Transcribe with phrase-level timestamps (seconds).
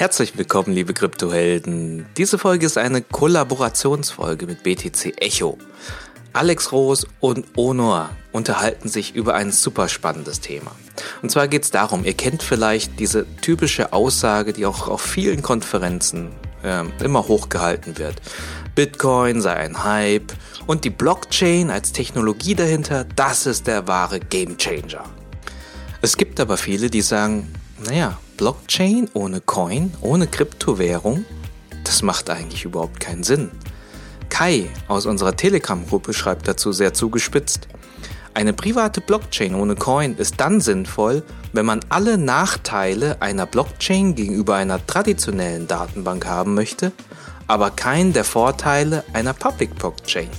[0.00, 2.06] Herzlich willkommen, liebe Kryptohelden.
[2.16, 5.58] Diese Folge ist eine Kollaborationsfolge mit BTC Echo.
[6.32, 10.74] Alex Roos und Onor unterhalten sich über ein super spannendes Thema.
[11.20, 15.42] Und zwar geht es darum, ihr kennt vielleicht diese typische Aussage, die auch auf vielen
[15.42, 16.30] Konferenzen
[16.62, 18.22] äh, immer hochgehalten wird.
[18.74, 20.32] Bitcoin sei ein Hype
[20.66, 25.04] und die Blockchain als Technologie dahinter, das ist der wahre Gamechanger.
[26.00, 27.52] Es gibt aber viele, die sagen,
[27.84, 31.26] naja, Blockchain ohne Coin, ohne Kryptowährung,
[31.84, 33.50] das macht eigentlich überhaupt keinen Sinn.
[34.30, 37.68] Kai aus unserer Telegram-Gruppe schreibt dazu sehr zugespitzt.
[38.32, 41.22] Eine private Blockchain ohne Coin ist dann sinnvoll,
[41.52, 46.92] wenn man alle Nachteile einer Blockchain gegenüber einer traditionellen Datenbank haben möchte,
[47.46, 50.30] aber keinen der Vorteile einer Public Blockchain.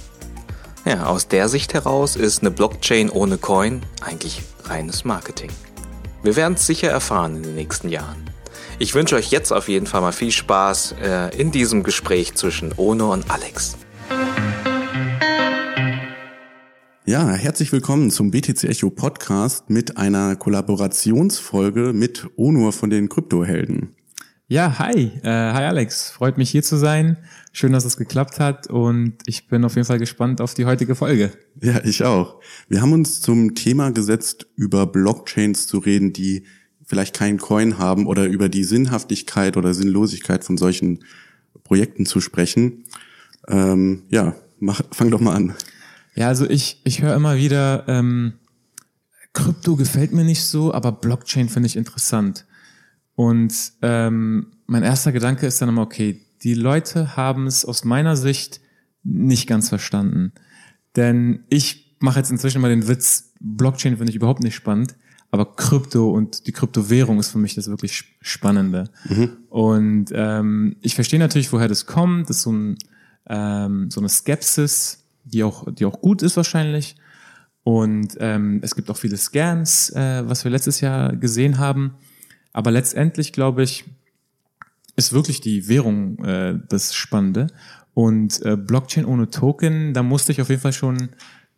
[0.85, 5.51] Ja, aus der Sicht heraus ist eine Blockchain ohne Coin eigentlich reines Marketing.
[6.23, 8.29] Wir werden es sicher erfahren in den nächsten Jahren.
[8.77, 12.73] Ich wünsche euch jetzt auf jeden Fall mal viel Spaß äh, in diesem Gespräch zwischen
[12.77, 13.75] Ono und Alex.
[17.05, 23.95] Ja, herzlich willkommen zum BTC Echo Podcast mit einer Kollaborationsfolge mit Onur von den Kryptohelden.
[24.47, 27.17] Ja, hi, äh, hi Alex, freut mich hier zu sein.
[27.53, 30.95] Schön, dass es geklappt hat und ich bin auf jeden Fall gespannt auf die heutige
[30.95, 31.31] Folge.
[31.61, 32.39] Ja, ich auch.
[32.69, 36.45] Wir haben uns zum Thema gesetzt, über Blockchains zu reden, die
[36.85, 41.03] vielleicht keinen Coin haben oder über die Sinnhaftigkeit oder Sinnlosigkeit von solchen
[41.65, 42.85] Projekten zu sprechen.
[43.49, 45.53] Ähm, ja, mach, fang doch mal an.
[46.15, 48.33] Ja, also ich, ich höre immer wieder, ähm,
[49.33, 52.45] Krypto gefällt mir nicht so, aber Blockchain finde ich interessant.
[53.15, 58.15] Und ähm, mein erster Gedanke ist dann immer, okay, die Leute haben es aus meiner
[58.15, 58.61] Sicht
[59.03, 60.33] nicht ganz verstanden.
[60.95, 64.95] Denn ich mache jetzt inzwischen mal den Witz, Blockchain finde ich überhaupt nicht spannend.
[65.31, 68.89] Aber Krypto und die Kryptowährung ist für mich das wirklich Spannende.
[69.07, 69.37] Mhm.
[69.49, 72.29] Und ähm, ich verstehe natürlich, woher das kommt.
[72.29, 72.77] Das ist so, ein,
[73.27, 76.97] ähm, so eine Skepsis, die auch, die auch gut ist wahrscheinlich.
[77.63, 81.93] Und ähm, es gibt auch viele Scams, äh, was wir letztes Jahr gesehen haben.
[82.51, 83.85] Aber letztendlich, glaube ich,
[85.01, 87.47] ist wirklich die Währung äh, das Spannende.
[87.93, 91.09] Und äh, Blockchain ohne Token, da musste ich auf jeden Fall schon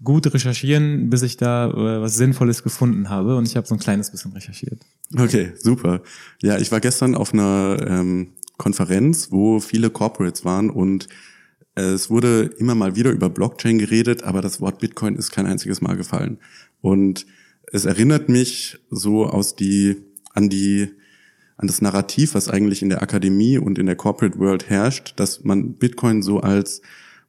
[0.03, 3.35] gut recherchieren, bis ich da äh, was Sinnvolles gefunden habe.
[3.35, 4.81] Und ich habe so ein kleines bisschen recherchiert.
[5.15, 6.01] Okay, super.
[6.41, 11.07] Ja, ich war gestern auf einer ähm, Konferenz, wo viele Corporates waren und
[11.75, 15.81] es wurde immer mal wieder über Blockchain geredet, aber das Wort Bitcoin ist kein einziges
[15.81, 16.37] Mal gefallen.
[16.81, 17.25] Und
[17.71, 19.97] es erinnert mich so aus die,
[20.33, 20.91] an die,
[21.57, 25.43] an das Narrativ, was eigentlich in der Akademie und in der Corporate World herrscht, dass
[25.43, 26.81] man Bitcoin so als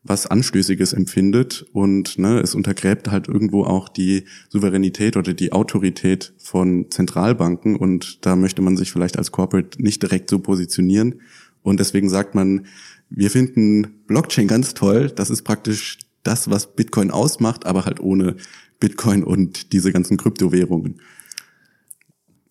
[0.04, 6.34] was Anstößiges empfindet und ne, es untergräbt halt irgendwo auch die Souveränität oder die Autorität
[6.36, 11.22] von Zentralbanken und da möchte man sich vielleicht als Corporate nicht direkt so positionieren
[11.62, 12.66] und deswegen sagt man,
[13.08, 18.36] wir finden Blockchain ganz toll, das ist praktisch das, was Bitcoin ausmacht, aber halt ohne
[18.80, 21.00] Bitcoin und diese ganzen Kryptowährungen.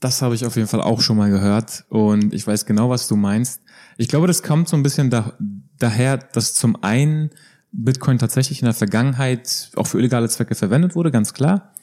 [0.04, 3.08] Das habe ich auf jeden Fall auch schon mal gehört und ich weiß genau, was
[3.08, 3.62] du meinst.
[3.96, 5.32] Ich glaube, das kommt so ein bisschen da,
[5.80, 7.30] daher, dass zum einen
[7.72, 11.74] Bitcoin tatsächlich in der Vergangenheit auch für illegale Zwecke verwendet wurde, ganz klar.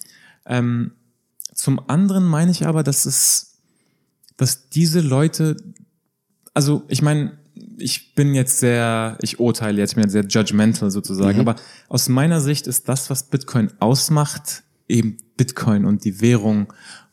[0.44, 0.92] Ähm,
[1.54, 3.62] zum anderen meine ich aber, dass es,
[4.36, 5.56] dass diese Leute,
[6.53, 7.38] also ich meine,
[7.78, 11.48] ich bin jetzt sehr, ich urteile jetzt, ich bin jetzt sehr judgmental sozusagen, mhm.
[11.48, 11.56] aber
[11.88, 16.70] aus meiner Sicht ist das, was Bitcoin ausmacht, eben Bitcoin und die Währung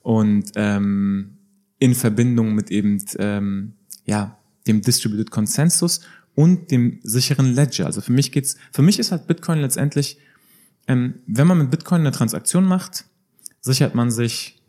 [0.08, 1.38] und ähm,
[1.80, 3.74] in Verbindung mit eben ähm,
[4.06, 6.00] ja dem Distributed Consensus
[6.34, 7.88] und dem sicheren Ledger.
[7.88, 10.18] Also für mich geht's, für mich ist halt Bitcoin letztendlich,
[10.88, 13.04] ähm, wenn man mit Bitcoin eine Transaktion macht,
[13.60, 14.64] sichert man sich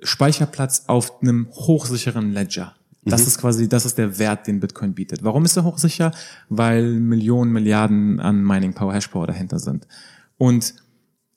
[0.00, 2.76] Speicherplatz auf einem hochsicheren Ledger.
[3.04, 3.26] Das mhm.
[3.26, 5.24] ist quasi, das ist der Wert, den Bitcoin bietet.
[5.24, 6.12] Warum ist er hochsicher?
[6.48, 9.88] Weil Millionen, Milliarden an Mining Power, Hash Power dahinter sind.
[10.38, 10.76] Und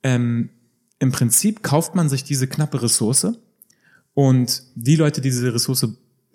[0.04, 0.52] ähm,
[1.00, 3.40] im Prinzip kauft man sich diese knappe Ressource
[4.18, 5.88] und die Leute, die diese Ressource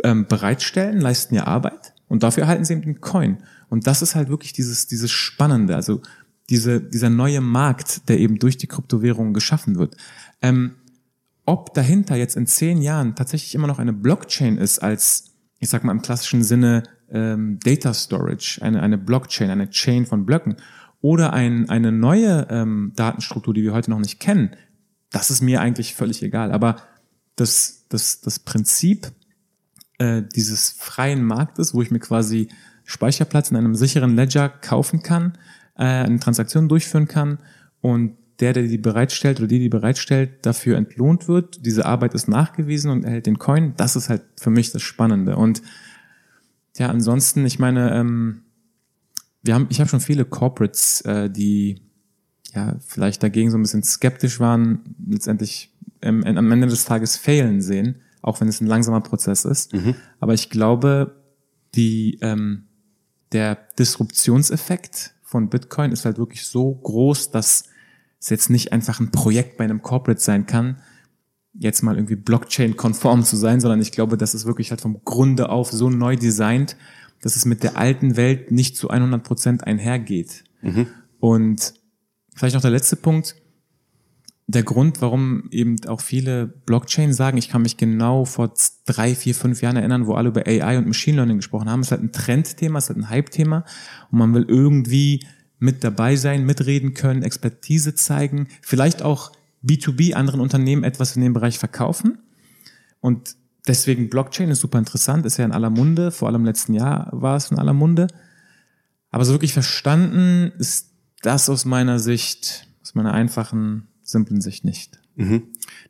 [0.04, 3.38] ähm, bereitstellen, leisten ja Arbeit und dafür erhalten sie eben den Coin.
[3.70, 6.00] Und das ist halt wirklich dieses, dieses Spannende, also
[6.48, 9.96] diese, dieser neue Markt, der eben durch die Kryptowährung geschaffen wird.
[10.42, 10.76] Ähm,
[11.44, 15.82] ob dahinter jetzt in zehn Jahren tatsächlich immer noch eine Blockchain ist als, ich sag
[15.82, 20.54] mal im klassischen Sinne, ähm, Data Storage, eine, eine Blockchain, eine Chain von Blöcken
[21.00, 24.54] oder ein, eine neue ähm, Datenstruktur, die wir heute noch nicht kennen,
[25.10, 26.52] das ist mir eigentlich völlig egal.
[26.52, 26.76] Aber
[27.36, 29.12] das, das, das Prinzip
[29.98, 32.48] äh, dieses freien Marktes, wo ich mir quasi
[32.84, 35.38] Speicherplatz in einem sicheren Ledger kaufen kann,
[35.76, 37.38] äh, eine Transaktion durchführen kann
[37.80, 41.64] und der, der die bereitstellt oder die, die bereitstellt, dafür entlohnt wird.
[41.64, 43.74] Diese Arbeit ist nachgewiesen und erhält den Coin.
[43.76, 45.36] Das ist halt für mich das Spannende.
[45.36, 45.62] Und
[46.76, 48.42] ja, ansonsten, ich meine, ähm,
[49.42, 51.82] wir haben, ich habe schon viele Corporates, äh, die
[52.54, 55.71] ja vielleicht dagegen so ein bisschen skeptisch waren, letztendlich
[56.02, 59.72] ähm, am Ende des Tages failen sehen, auch wenn es ein langsamer Prozess ist.
[59.72, 59.94] Mhm.
[60.20, 61.16] Aber ich glaube,
[61.74, 62.64] die ähm,
[63.32, 67.64] der Disruptionseffekt von Bitcoin ist halt wirklich so groß, dass
[68.20, 70.80] es jetzt nicht einfach ein Projekt bei einem Corporate sein kann,
[71.54, 75.48] jetzt mal irgendwie Blockchain-konform zu sein, sondern ich glaube, das ist wirklich halt vom Grunde
[75.48, 76.76] auf so neu designt,
[77.20, 80.44] dass es mit der alten Welt nicht zu 100 Prozent einhergeht.
[80.60, 80.86] Mhm.
[81.20, 81.74] Und
[82.34, 83.36] vielleicht noch der letzte Punkt.
[84.48, 88.52] Der Grund, warum eben auch viele Blockchain sagen, ich kann mich genau vor
[88.86, 91.88] drei, vier, fünf Jahren erinnern, wo alle über AI und Machine Learning gesprochen haben, es
[91.88, 93.64] ist halt ein Trendthema, es ist halt ein Hype-Thema
[94.10, 95.24] und man will irgendwie
[95.58, 99.30] mit dabei sein, mitreden können, Expertise zeigen, vielleicht auch
[99.64, 102.18] B2B anderen Unternehmen etwas in dem Bereich verkaufen.
[103.00, 103.36] Und
[103.66, 107.08] deswegen Blockchain ist super interessant, ist ja in aller Munde, vor allem im letzten Jahr
[107.12, 108.08] war es in aller Munde.
[109.10, 110.90] Aber so wirklich verstanden ist
[111.22, 115.00] das aus meiner Sicht, aus meiner einfachen, simplen Sicht nicht.
[115.16, 115.42] Mhm.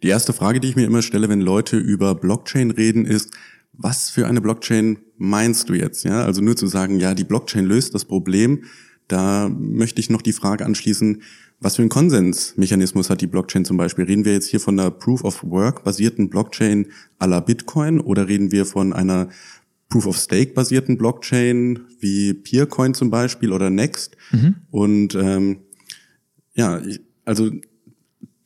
[0.02, 3.30] Die erste Frage, die ich mir immer stelle, wenn Leute über Blockchain reden, ist,
[3.72, 6.04] was für eine Blockchain meinst du jetzt?
[6.04, 8.64] Ja, also nur zu sagen, ja, die Blockchain löst das Problem.
[9.08, 11.22] Da möchte ich noch die Frage anschließen,
[11.60, 14.04] was für einen Konsensmechanismus hat die Blockchain zum Beispiel?
[14.04, 16.88] Reden wir jetzt hier von einer Proof of Work basierten Blockchain
[17.20, 19.28] à la Bitcoin oder reden wir von einer
[19.88, 24.16] Proof of Stake basierten Blockchain wie Peercoin zum Beispiel oder Next?
[24.32, 24.56] Mhm.
[24.70, 25.58] Und ähm,
[26.54, 26.82] ja,
[27.24, 27.52] also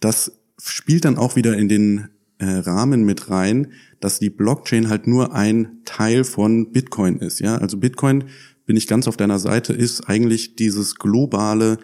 [0.01, 0.33] das
[0.63, 2.09] spielt dann auch wieder in den
[2.39, 7.41] äh, Rahmen mit rein, dass die Blockchain halt nur ein Teil von Bitcoin ist.
[7.41, 8.25] Ja, also Bitcoin
[8.67, 11.79] bin ich ganz auf deiner Seite ist eigentlich dieses globale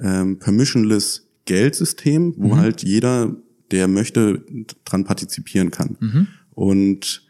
[0.00, 2.56] ähm, permissionless Geldsystem, wo mhm.
[2.58, 3.34] halt jeder,
[3.70, 4.44] der möchte,
[4.84, 5.96] dran partizipieren kann.
[5.98, 6.26] Mhm.
[6.52, 7.26] Und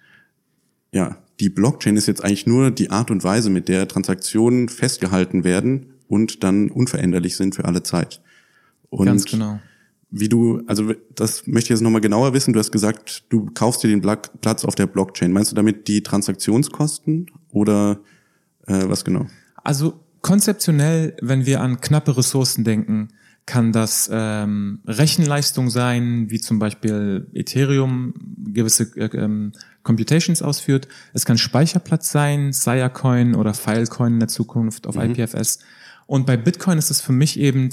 [0.93, 5.45] ja, die Blockchain ist jetzt eigentlich nur die Art und Weise, mit der Transaktionen festgehalten
[5.45, 8.21] werden und dann unveränderlich sind für alle Zeit.
[8.91, 9.61] Und Ganz genau.
[10.11, 12.55] Wie du, also das möchte ich jetzt nochmal genauer wissen.
[12.55, 15.33] Du hast gesagt, du kaufst dir den Platz auf der Blockchain.
[15.33, 18.01] Meinst du damit die Transaktionskosten oder
[18.67, 19.27] äh, was genau?
[19.63, 23.09] Also konzeptionell, wenn wir an knappe Ressourcen denken,
[23.49, 28.13] kann das ähm, Rechenleistung sein, wie zum Beispiel Ethereum
[28.53, 29.53] gewisse äh, ähm,
[29.83, 30.87] Computations ausführt.
[31.15, 35.15] Es kann Speicherplatz sein, Siacoin oder Filecoin in der Zukunft auf mhm.
[35.15, 35.61] IPFS.
[36.07, 37.71] Und bei Bitcoin ist es für mich eben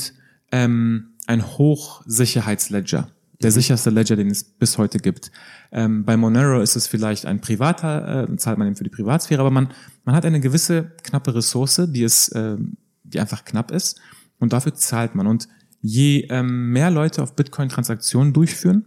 [0.53, 3.09] ähm, ein Hochsicherheitsledger
[3.41, 5.31] der sicherste Ledger, den es bis heute gibt.
[5.71, 9.41] Ähm, bei Monero ist es vielleicht ein privater, äh, zahlt man eben für die Privatsphäre,
[9.41, 9.69] aber man,
[10.03, 12.57] man hat eine gewisse knappe Ressource, die es, äh,
[13.03, 13.99] die einfach knapp ist
[14.39, 15.27] und dafür zahlt man.
[15.27, 15.47] Und
[15.81, 18.85] je ähm, mehr Leute auf Bitcoin Transaktionen durchführen,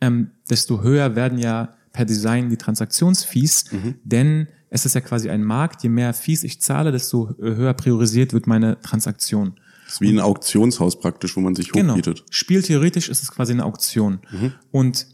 [0.00, 3.94] ähm, desto höher werden ja per Design die Transaktionsfees, mhm.
[4.04, 5.82] denn es ist ja quasi ein Markt.
[5.82, 9.54] Je mehr Fees ich zahle, desto höher priorisiert wird meine Transaktion.
[9.88, 11.92] Das ist wie ein Auktionshaus praktisch, wo man sich genau.
[11.92, 12.22] hochbietet.
[12.28, 14.20] Spieltheoretisch ist es quasi eine Auktion.
[14.30, 14.52] Mhm.
[14.70, 15.06] Und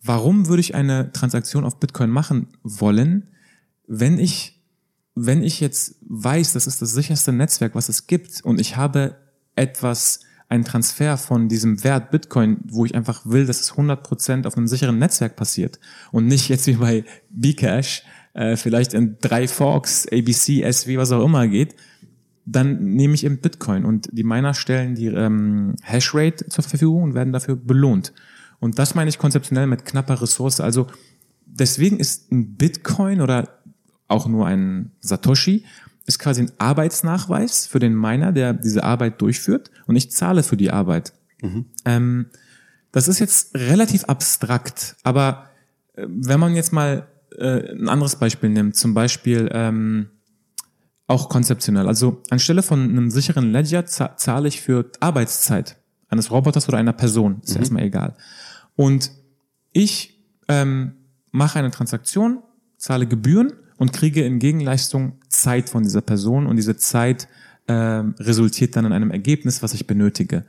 [0.00, 3.32] warum würde ich eine Transaktion auf Bitcoin machen wollen,
[3.88, 4.62] wenn ich,
[5.16, 9.16] wenn ich jetzt weiß, das ist das sicherste Netzwerk, was es gibt und ich habe
[9.56, 14.56] etwas, einen Transfer von diesem Wert Bitcoin, wo ich einfach will, dass es 100% auf
[14.56, 15.80] einem sicheren Netzwerk passiert
[16.12, 21.24] und nicht jetzt wie bei Bcash, äh, vielleicht in drei Forks, ABC, SW, was auch
[21.24, 21.74] immer geht,
[22.44, 27.14] dann nehme ich eben Bitcoin und die Miner stellen die ähm, Hashrate zur Verfügung und
[27.14, 28.12] werden dafür belohnt.
[28.58, 30.60] Und das meine ich konzeptionell mit knapper Ressource.
[30.60, 30.86] Also
[31.46, 33.60] deswegen ist ein Bitcoin oder
[34.08, 35.64] auch nur ein Satoshi
[36.06, 40.56] ist quasi ein Arbeitsnachweis für den Miner, der diese Arbeit durchführt und ich zahle für
[40.56, 41.12] die Arbeit.
[41.40, 41.66] Mhm.
[41.84, 42.26] Ähm,
[42.90, 45.48] das ist jetzt relativ abstrakt, aber
[45.94, 47.06] äh, wenn man jetzt mal
[47.38, 50.08] äh, ein anderes Beispiel nimmt, zum Beispiel ähm,
[51.12, 51.86] auch konzeptionell.
[51.86, 55.76] Also anstelle von einem sicheren Ledger zahle ich für Arbeitszeit
[56.08, 57.40] eines Roboters oder einer Person.
[57.42, 57.60] Ist mhm.
[57.60, 58.14] erstmal egal.
[58.76, 59.12] Und
[59.72, 60.94] ich ähm,
[61.30, 62.42] mache eine Transaktion,
[62.78, 67.28] zahle Gebühren und kriege in Gegenleistung Zeit von dieser Person und diese Zeit
[67.68, 70.46] ähm, resultiert dann in einem Ergebnis, was ich benötige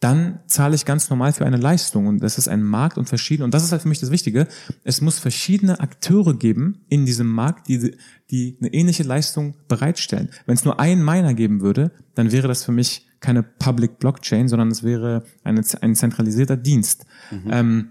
[0.00, 3.46] dann zahle ich ganz normal für eine Leistung und das ist ein Markt und verschiedene
[3.46, 4.46] und das ist halt für mich das Wichtige.
[4.84, 7.96] Es muss verschiedene Akteure geben in diesem Markt, die,
[8.30, 10.28] die eine ähnliche Leistung bereitstellen.
[10.44, 14.48] Wenn es nur einen Miner geben würde, dann wäre das für mich keine Public Blockchain,
[14.48, 17.06] sondern es wäre eine, ein zentralisierter Dienst.
[17.30, 17.50] Mhm.
[17.50, 17.88] Ähm,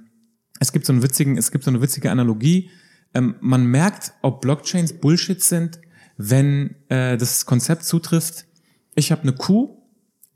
[0.59, 2.69] es gibt so einen witzigen, es gibt so eine witzige Analogie.
[3.15, 5.79] Ähm, man merkt, ob Blockchains Bullshit sind,
[6.17, 8.45] wenn äh, das Konzept zutrifft.
[8.93, 9.81] Ich habe eine Kuh,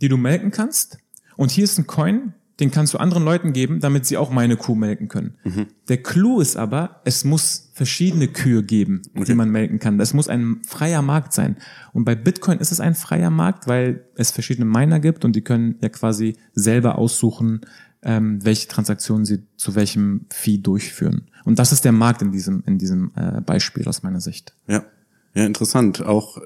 [0.01, 0.97] die du melken kannst
[1.39, 4.58] und hier ist ein Coin, den kannst du anderen Leuten geben, damit sie auch meine
[4.58, 5.36] Kuh melken können.
[5.46, 5.67] Mhm.
[5.88, 9.36] Der Clou ist aber, es muss verschiedene Kühe geben, die Okay.
[9.36, 9.98] man melken kann.
[9.98, 11.55] Das muss ein freier Markt sein.
[11.93, 15.41] Und bei Bitcoin ist es ein freier Markt, weil es verschiedene Miner gibt und die
[15.41, 17.62] können ja quasi selber aussuchen,
[18.01, 21.29] ähm, welche Transaktionen sie zu welchem Fee durchführen.
[21.46, 24.53] Und das ist der Markt in diesem, in diesem äh, Beispiel aus meiner Sicht.
[24.67, 24.84] Ja,
[25.34, 26.05] ja, interessant.
[26.05, 26.38] Auch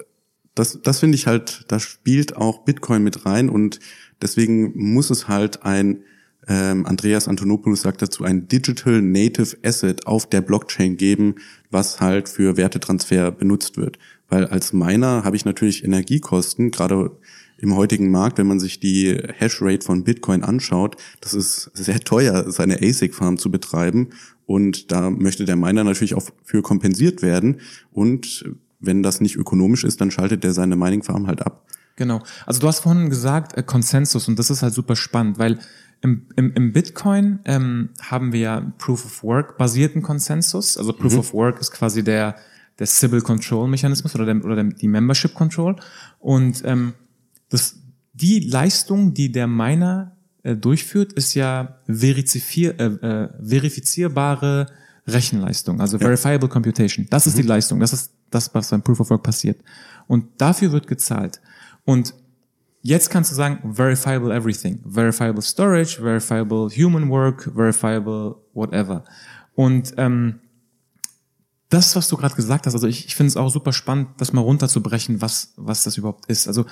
[0.55, 3.79] das, das finde ich halt, da spielt auch Bitcoin mit rein und
[4.23, 5.99] deswegen muss es halt ein,
[6.47, 11.35] ähm, Andreas Antonopoulos sagt dazu, ein Digital Native Asset auf der Blockchain geben,
[11.69, 13.99] was halt für Wertetransfer benutzt wird.
[14.29, 17.11] Weil als Miner habe ich natürlich Energiekosten, gerade
[17.57, 22.51] im heutigen Markt, wenn man sich die Hashrate von Bitcoin anschaut, das ist sehr teuer,
[22.51, 24.09] seine ASIC-Farm zu betreiben.
[24.45, 27.61] Und da möchte der Miner natürlich auch für kompensiert werden.
[27.91, 28.43] Und
[28.81, 31.65] wenn das nicht ökonomisch ist, dann schaltet der seine Mining-Farm halt ab.
[31.95, 32.21] Genau.
[32.45, 35.59] Also du hast vorhin gesagt äh, Konsensus und das ist halt super spannend, weil
[36.01, 40.77] im, im, im Bitcoin ähm, haben wir ja Proof of Work basierten Konsensus.
[40.77, 42.35] Also Proof of Work ist quasi der
[42.79, 45.75] der Sybil Control Mechanismus oder, der, oder der, die Membership Control
[46.19, 46.93] und ähm,
[47.49, 47.75] das
[48.13, 54.67] die Leistung, die der Miner äh, durchführt, ist ja verifizier, äh, äh, verifizierbare
[55.07, 57.07] Rechenleistung, also verifiable computation.
[57.09, 59.59] Das ist die Leistung, das ist das, was beim Proof of Work passiert.
[60.07, 61.41] Und dafür wird gezahlt.
[61.85, 62.13] Und
[62.81, 64.81] jetzt kannst du sagen, verifiable everything.
[64.85, 69.03] Verifiable storage, verifiable human work, verifiable whatever.
[69.55, 70.39] Und ähm,
[71.69, 74.31] das, was du gerade gesagt hast, also ich, ich finde es auch super spannend, das
[74.31, 76.47] mal runterzubrechen, was, was das überhaupt ist.
[76.47, 76.65] Also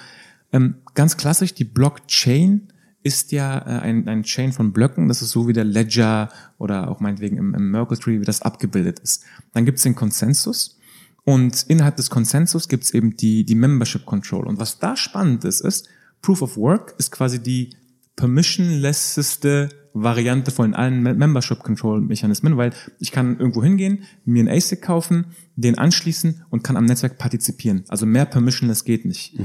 [0.54, 2.72] ähm, ganz klassisch, die Blockchain
[3.04, 6.90] ist ja äh, ein, ein Chain von Blöcken, das ist so wie der Ledger oder
[6.90, 9.24] auch meinetwegen im, im Merkle Tree, wie das abgebildet ist.
[9.54, 10.78] Dann gibt es den Konsensus
[11.24, 14.48] und innerhalb des Konsensus gibt es eben die, die Membership Control.
[14.48, 15.88] Und was da spannend ist, ist,
[16.22, 17.76] Proof of Work ist quasi die
[18.16, 24.50] permissionlesseste Variante von allen Me- Membership Control Mechanismen, weil ich kann irgendwo hingehen, mir einen
[24.56, 27.84] ASIC kaufen, den anschließen und kann am Netzwerk partizipieren.
[27.88, 29.38] Also mehr permissionless geht nicht.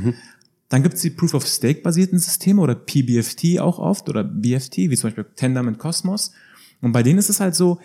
[0.68, 4.78] Dann gibt es die Proof of Stake basierten Systeme oder PBFT auch oft oder BFT,
[4.78, 6.32] wie zum Beispiel Tendermint Cosmos.
[6.80, 7.80] Und bei denen ist es halt so,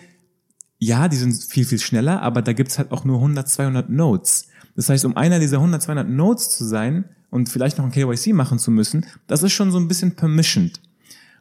[0.84, 4.48] ja, die sind viel, viel schneller, aber da gibt's halt auch nur 100, 200 Nodes.
[4.76, 8.34] Das heißt, um einer dieser 100, 200 Nodes zu sein und vielleicht noch ein KYC
[8.34, 10.82] machen zu müssen, das ist schon so ein bisschen permissioned.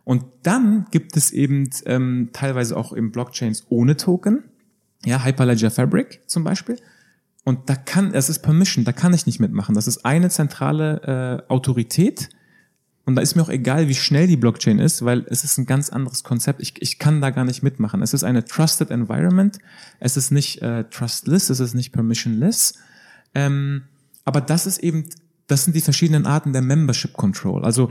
[0.04, 4.44] Und dann gibt es eben ähm, teilweise auch eben Blockchains ohne Token,
[5.06, 6.76] ja, Hyperledger Fabric zum Beispiel.
[7.42, 9.74] Und da kann, es ist permission, da kann ich nicht mitmachen.
[9.74, 12.28] Das ist eine zentrale äh, Autorität.
[13.10, 15.66] Und da ist mir auch egal, wie schnell die Blockchain ist, weil es ist ein
[15.66, 16.62] ganz anderes Konzept.
[16.62, 18.02] Ich, ich kann da gar nicht mitmachen.
[18.02, 19.58] Es ist eine trusted environment.
[19.98, 22.74] Es ist nicht äh, trustless, es ist nicht permissionless.
[23.34, 23.82] Ähm,
[24.24, 25.06] aber das ist eben,
[25.48, 27.64] das sind die verschiedenen Arten der Membership Control.
[27.64, 27.90] Also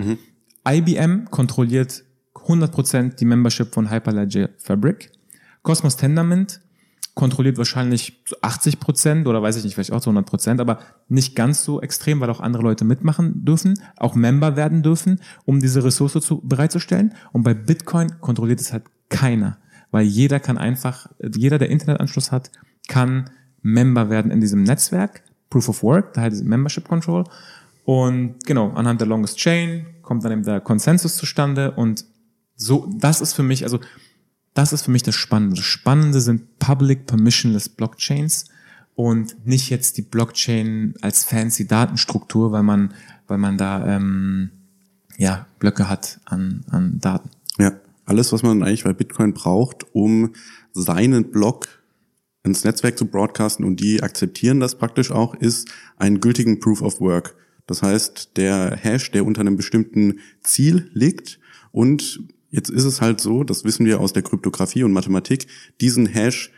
[0.66, 5.12] IBM kontrolliert 100% die Membership von Hyperledger Fabric.
[5.64, 6.62] Cosmos Tendermint
[7.20, 10.80] kontrolliert wahrscheinlich zu 80 Prozent oder weiß ich nicht, vielleicht auch zu 100 Prozent, aber
[11.10, 15.60] nicht ganz so extrem, weil auch andere Leute mitmachen dürfen, auch Member werden dürfen, um
[15.60, 17.14] diese Ressource zu, bereitzustellen.
[17.34, 19.58] Und bei Bitcoin kontrolliert es halt keiner,
[19.92, 22.52] weil jeder kann einfach, jeder, der Internetanschluss hat,
[22.88, 23.30] kann
[23.62, 25.22] Member werden in diesem Netzwerk.
[25.50, 27.26] Proof of Work, da heißt es Membership Control.
[27.84, 32.06] Und genau, anhand der Longest Chain kommt dann eben der Konsensus zustande und
[32.56, 33.80] so, das ist für mich, also
[34.60, 35.56] das ist für mich das Spannende.
[35.56, 38.50] Das Spannende sind Public Permissionless Blockchains
[38.94, 42.94] und nicht jetzt die Blockchain als fancy Datenstruktur, weil man,
[43.28, 44.50] weil man da ähm,
[45.18, 47.30] ja Blöcke hat an, an Daten.
[47.58, 47.72] Ja,
[48.04, 50.34] alles, was man eigentlich bei Bitcoin braucht, um
[50.74, 51.70] seinen Block
[52.44, 57.00] ins Netzwerk zu broadcasten und die akzeptieren das praktisch auch, ist einen gültigen Proof of
[57.00, 57.34] Work.
[57.66, 61.40] Das heißt, der Hash, der unter einem bestimmten Ziel liegt
[61.72, 65.48] und jetzt ist es halt so, das wissen wir aus der Kryptographie und Mathematik,
[65.80, 66.52] diesen Hash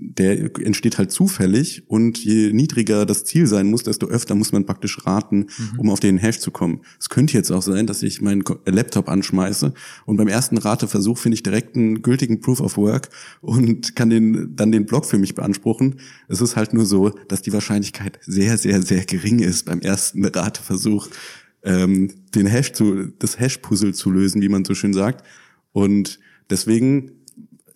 [0.00, 4.64] der entsteht halt zufällig und je niedriger das Ziel sein muss, desto öfter muss man
[4.64, 6.82] praktisch raten, um auf den Hash zu kommen.
[7.00, 9.74] Es könnte jetzt auch sein, dass ich meinen Ko- Laptop anschmeiße
[10.06, 13.08] und beim ersten Rateversuch finde ich direkt einen gültigen Proof of Work
[13.40, 15.96] und kann den, dann den Block für mich beanspruchen.
[16.28, 20.24] Es ist halt nur so, dass die Wahrscheinlichkeit sehr, sehr, sehr gering ist, beim ersten
[20.24, 21.08] Rateversuch
[21.62, 25.24] ähm, den Hash zu, das Hash-Puzzle zu lösen, wie man so schön sagt.
[25.72, 26.18] Und
[26.50, 27.12] deswegen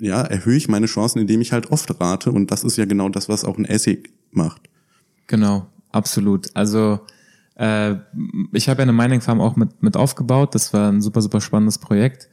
[0.03, 2.33] ja, erhöhe ich meine Chancen, indem ich halt oft rate.
[2.33, 4.63] Und das ist ja genau das, was auch ein ASIC macht.
[5.29, 6.49] Genau, absolut.
[6.55, 7.01] Also
[7.55, 7.95] äh,
[8.53, 10.57] ich habe ja eine Mining Farm auch mit, mit aufgebaut.
[10.57, 12.29] Das war ein super, super spannendes Projekt.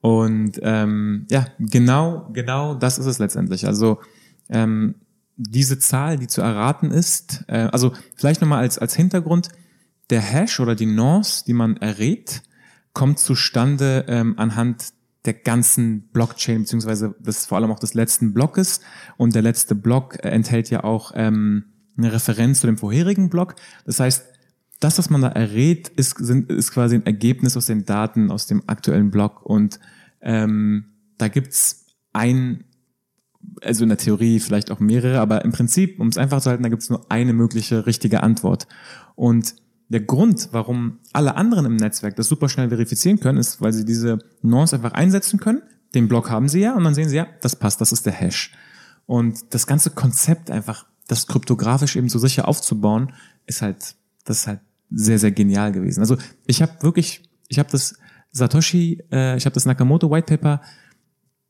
[0.00, 3.66] Und ähm, ja, genau, genau das ist es letztendlich.
[3.66, 4.00] Also
[4.48, 4.96] ähm,
[5.36, 9.50] diese Zahl, die zu erraten ist, äh, also vielleicht nochmal als, als Hintergrund,
[10.10, 12.42] der Hash oder die Nonce, die man errät,
[12.92, 14.92] kommt zustande ähm, anhand
[15.24, 18.80] der ganzen Blockchain, beziehungsweise das vor allem auch des letzten Blockes.
[19.16, 21.64] Und der letzte Block äh, enthält ja auch ähm,
[21.96, 23.56] eine Referenz zu dem vorherigen Block.
[23.84, 24.24] Das heißt,
[24.80, 28.46] das, was man da errät, ist, sind, ist quasi ein Ergebnis aus den Daten aus
[28.46, 29.44] dem aktuellen Block.
[29.44, 29.80] Und
[30.20, 30.86] ähm,
[31.18, 32.64] da gibt's ein,
[33.60, 36.62] also in der Theorie vielleicht auch mehrere, aber im Prinzip, um es einfach zu halten,
[36.62, 38.68] da gibt's nur eine mögliche richtige Antwort.
[39.16, 39.56] Und
[39.88, 43.84] der Grund, warum alle anderen im Netzwerk das super schnell verifizieren können, ist, weil sie
[43.84, 45.62] diese Nonce einfach einsetzen können.
[45.94, 48.12] Den Block haben sie ja und dann sehen sie ja, das passt, das ist der
[48.12, 48.52] Hash.
[49.06, 53.14] Und das ganze Konzept einfach, das kryptografisch eben so sicher aufzubauen,
[53.46, 56.00] ist halt, das ist halt sehr, sehr genial gewesen.
[56.00, 57.94] Also ich habe wirklich, ich habe das
[58.30, 60.60] Satoshi, äh, ich habe das Nakamoto White Paper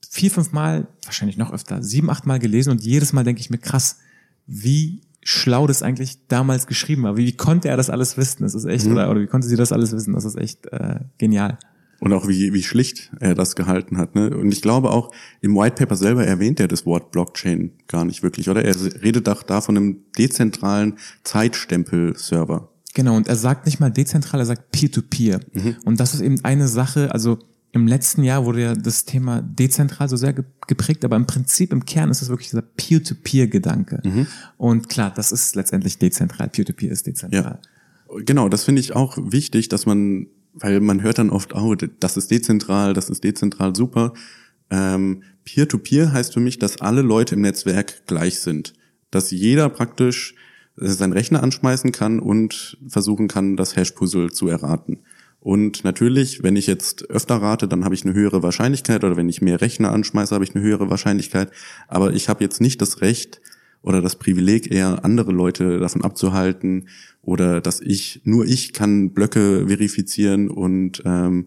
[0.08, 3.50] vier, fünf Mal, wahrscheinlich noch öfter, sieben, acht Mal gelesen und jedes Mal denke ich
[3.50, 3.98] mir, krass,
[4.46, 7.18] wie schlau das eigentlich damals geschrieben war.
[7.18, 8.44] Wie, wie konnte er das alles wissen?
[8.44, 8.92] Das ist echt, mhm.
[8.92, 10.14] oder, oder wie konnte sie das alles wissen?
[10.14, 11.58] Das ist echt äh, genial.
[12.00, 14.14] Und auch wie, wie schlicht er das gehalten hat.
[14.14, 14.34] Ne?
[14.34, 18.22] Und ich glaube auch, im White Paper selber erwähnt er das Wort Blockchain gar nicht
[18.22, 18.64] wirklich, oder?
[18.64, 22.72] Er redet doch da von einem dezentralen Zeitstempel-Server.
[22.94, 25.40] Genau, und er sagt nicht mal dezentral, er sagt Peer-to-Peer.
[25.40, 25.62] -Peer.
[25.62, 25.76] Mhm.
[25.84, 27.38] Und das ist eben eine Sache, also
[27.78, 31.84] im letzten Jahr wurde ja das Thema dezentral so sehr geprägt, aber im Prinzip, im
[31.84, 34.00] Kern ist es wirklich dieser Peer-to-Peer-Gedanke.
[34.04, 34.26] Mhm.
[34.56, 36.48] Und klar, das ist letztendlich dezentral.
[36.48, 37.60] Peer-to-Peer -Peer ist dezentral.
[38.12, 38.20] Ja.
[38.24, 42.16] Genau, das finde ich auch wichtig, dass man, weil man hört dann oft, oh, das
[42.16, 44.14] ist dezentral, das ist dezentral, super.
[44.70, 48.74] Ähm, Peer-to-Peer -Peer heißt für mich, dass alle Leute im Netzwerk gleich sind.
[49.10, 50.34] Dass jeder praktisch
[50.80, 55.00] seinen Rechner anschmeißen kann und versuchen kann, das Hash-Puzzle zu erraten.
[55.40, 59.28] Und natürlich, wenn ich jetzt öfter rate, dann habe ich eine höhere Wahrscheinlichkeit oder wenn
[59.28, 61.50] ich mehr Rechner anschmeiße, habe ich eine höhere Wahrscheinlichkeit.
[61.86, 63.40] Aber ich habe jetzt nicht das Recht
[63.80, 66.88] oder das Privileg, eher andere Leute davon abzuhalten
[67.22, 71.46] oder dass ich, nur ich kann Blöcke verifizieren und ähm,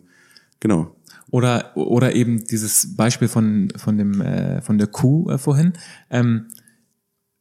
[0.62, 0.96] genau.
[1.30, 5.74] Oder, oder eben dieses Beispiel von, von, dem, äh, von der Kuh äh, vorhin.
[6.10, 6.48] Ähm,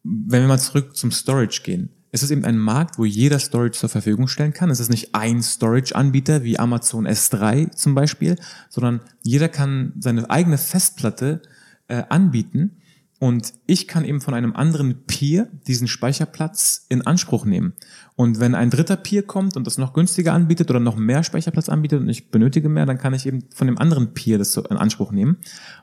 [0.02, 3.78] wenn wir mal zurück zum Storage gehen es ist eben ein Markt, wo jeder Storage
[3.78, 4.70] zur Verfügung stellen kann.
[4.70, 8.36] Es ist nicht ein Storage-Anbieter wie Amazon S3 zum Beispiel,
[8.68, 11.42] sondern jeder kann seine eigene Festplatte
[11.88, 12.76] äh, anbieten
[13.20, 17.74] und ich kann eben von einem anderen Peer diesen Speicherplatz in Anspruch nehmen.
[18.16, 21.68] Und wenn ein dritter Peer kommt und das noch günstiger anbietet oder noch mehr Speicherplatz
[21.68, 24.64] anbietet und ich benötige mehr, dann kann ich eben von dem anderen Peer das so
[24.64, 25.36] in Anspruch nehmen.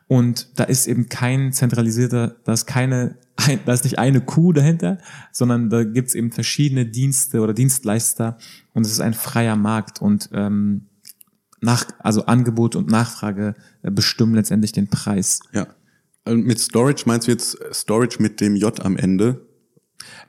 [0.08, 3.18] Und da ist eben kein zentralisierter, da ist keine,
[3.66, 4.98] da ist nicht eine Kuh dahinter,
[5.32, 8.40] sondern da gibt's eben verschiedene Dienste oder Dienstleister
[8.74, 10.88] und es ist ein freier Markt und ähm,
[11.62, 15.42] nach, also Angebot und Nachfrage äh, bestimmen letztendlich den Preis.
[15.54, 15.68] Ja.
[16.28, 19.48] Äh, mit Storage meinst du jetzt Storage mit dem J am Ende?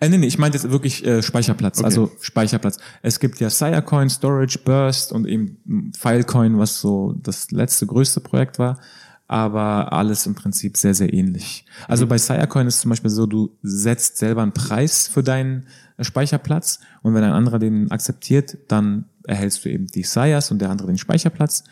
[0.00, 1.86] Äh, nee, nee, ich meinte jetzt wirklich äh, Speicherplatz, okay.
[1.86, 2.78] also Speicherplatz.
[3.02, 8.58] Es gibt ja Sirecoin, Storage, Burst und eben Filecoin, was so das letzte größte Projekt
[8.58, 8.80] war,
[9.26, 11.64] aber alles im Prinzip sehr, sehr ähnlich.
[11.86, 12.10] Also mhm.
[12.10, 16.80] bei Sirecoin ist zum Beispiel so, du setzt selber einen Preis für deinen äh, Speicherplatz
[17.02, 20.88] und wenn ein anderer den akzeptiert, dann erhältst du eben die Sires und der andere
[20.88, 21.64] den Speicherplatz.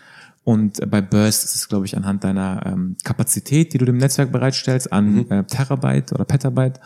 [0.47, 4.31] Und bei Burst ist es, glaube ich, anhand deiner ähm, Kapazität, die du dem Netzwerk
[4.31, 5.27] bereitstellst, an mhm.
[5.29, 6.79] äh, Terabyte oder Petabyte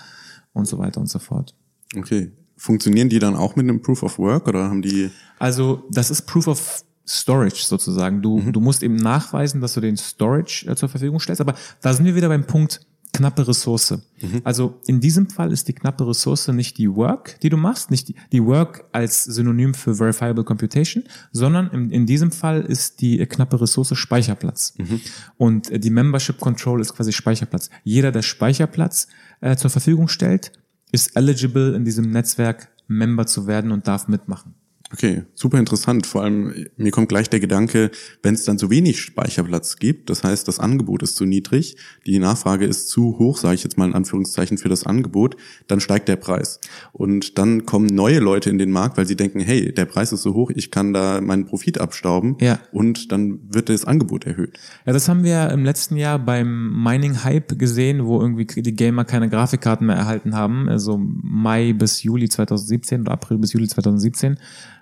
[0.55, 1.55] und so weiter und so fort.
[1.95, 2.33] Okay.
[2.57, 5.11] Funktionieren die dann auch mit einem Proof of Work oder haben die?
[5.39, 8.23] Also das ist Proof of Storage sozusagen.
[8.23, 8.55] Du, mhm.
[8.55, 11.43] du musst eben nachweisen, dass du den Storage äh, zur Verfügung stellst.
[11.43, 12.81] Aber da sind wir wieder beim Punkt,
[13.13, 13.99] knappe Ressource.
[14.21, 14.41] Mhm.
[14.45, 18.09] Also in diesem Fall ist die knappe Ressource nicht die Work, die du machst, nicht
[18.09, 23.19] die, die Work als Synonym für Verifiable Computation, sondern in, in diesem Fall ist die
[23.27, 24.75] knappe Ressource Speicherplatz.
[24.79, 25.01] Mhm.
[25.37, 27.71] Und äh, die Membership Control ist quasi Speicherplatz.
[27.85, 29.09] Jeder, der Speicherplatz
[29.41, 30.53] äh, zur Verfügung stellt,
[30.93, 34.55] ist eligible in diesem Netzwerk Member zu werden und darf mitmachen.
[34.93, 36.05] Okay, super interessant.
[36.05, 37.93] Vor allem, mir kommt gleich der Gedanke,
[38.25, 41.77] wenn es dann zu wenig Speicherplatz gibt, das heißt, das Angebot ist zu niedrig,
[42.07, 45.37] die Nachfrage ist zu hoch, sage ich jetzt mal in Anführungszeichen, für das Angebot,
[45.69, 46.59] dann steigt der Preis.
[46.93, 50.23] Und dann kommen neue Leute in den Markt, weil sie denken, hey, der Preis ist
[50.23, 52.59] so hoch, ich kann da meinen Profit abstauben ja.
[52.73, 54.59] und dann wird das Angebot erhöht.
[54.87, 59.29] Ja, das haben wir im letzten Jahr beim Mining-Hype gesehen, wo irgendwie die Gamer keine
[59.29, 64.37] Grafikkarten mehr erhalten haben, also Mai bis Juli 2017 oder April bis Juli 2017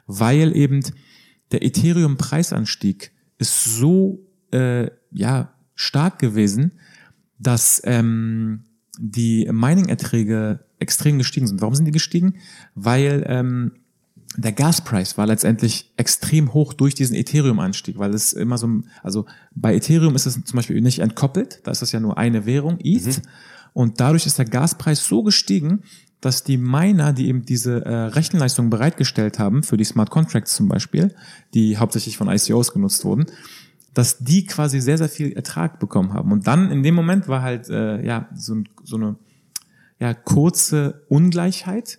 [0.09, 0.81] weil eben
[1.53, 6.73] der Ethereum-Preisanstieg ist so äh, ja stark gewesen,
[7.38, 8.64] dass ähm,
[8.99, 11.61] die Mining-Erträge extrem gestiegen sind.
[11.61, 12.35] Warum sind die gestiegen?
[12.75, 13.73] Weil ähm,
[14.37, 19.75] der Gaspreis war letztendlich extrem hoch durch diesen Ethereum-Anstieg, weil es immer so, also bei
[19.75, 23.07] Ethereum ist es zum Beispiel nicht entkoppelt, da ist das ja nur eine Währung, ETH,
[23.07, 23.23] mhm.
[23.73, 25.83] und dadurch ist der Gaspreis so gestiegen,
[26.20, 30.68] dass die Miner, die eben diese äh, Rechenleistung bereitgestellt haben, für die Smart Contracts zum
[30.68, 31.14] Beispiel,
[31.54, 33.26] die hauptsächlich von ICOs genutzt wurden,
[33.94, 36.33] dass die quasi sehr, sehr viel Ertrag bekommen haben.
[36.33, 39.16] Und dann in dem Moment war halt äh, ja so, so eine
[40.00, 41.98] ja, kurze Ungleichheit,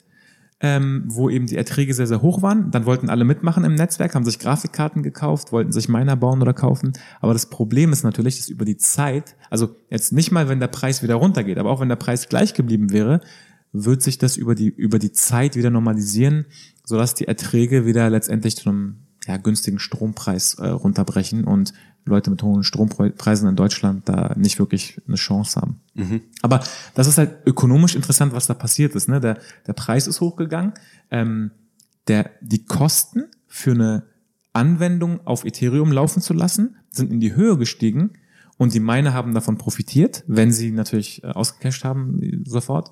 [0.61, 2.71] ähm, wo eben die Erträge sehr, sehr hoch waren.
[2.71, 6.53] Dann wollten alle mitmachen im Netzwerk, haben sich Grafikkarten gekauft, wollten sich Miner bauen oder
[6.53, 6.93] kaufen.
[7.21, 10.67] Aber das Problem ist natürlich, dass über die Zeit, also jetzt nicht mal, wenn der
[10.67, 13.21] Preis wieder runtergeht, aber auch wenn der Preis gleich geblieben wäre,
[13.71, 16.45] wird sich das über die, über die Zeit wieder normalisieren,
[16.83, 21.73] sodass die Erträge wieder letztendlich zu einem ja, günstigen Strompreis äh, runterbrechen und
[22.05, 25.81] Leute mit hohen Strompreisen in Deutschland da nicht wirklich eine Chance haben.
[25.93, 26.21] Mhm.
[26.41, 26.63] Aber
[26.95, 29.07] das ist halt ökonomisch interessant, was da passiert ist.
[29.07, 29.19] Ne?
[29.19, 30.73] Der, der Preis ist hochgegangen.
[31.11, 31.51] Ähm,
[32.07, 34.03] der, die Kosten für eine
[34.53, 38.13] Anwendung auf Ethereum laufen zu lassen, sind in die Höhe gestiegen
[38.57, 42.91] und die Miner haben davon profitiert, wenn sie natürlich äh, ausgecasht haben sofort.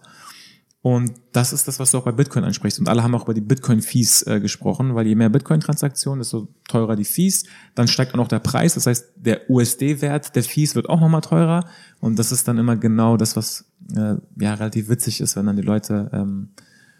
[0.87, 2.79] Und das ist das, was du auch bei Bitcoin ansprichst.
[2.79, 6.95] Und alle haben auch über die Bitcoin-Fees äh, gesprochen, weil je mehr Bitcoin-Transaktionen, desto teurer
[6.95, 7.43] die Fees.
[7.75, 8.75] Dann steigt auch noch der Preis.
[8.75, 11.67] Das heißt, der USD-Wert der Fees wird auch nochmal teurer.
[11.99, 13.65] Und das ist dann immer genau das, was
[13.97, 16.51] äh, ja relativ witzig ist, wenn dann die Leute ähm,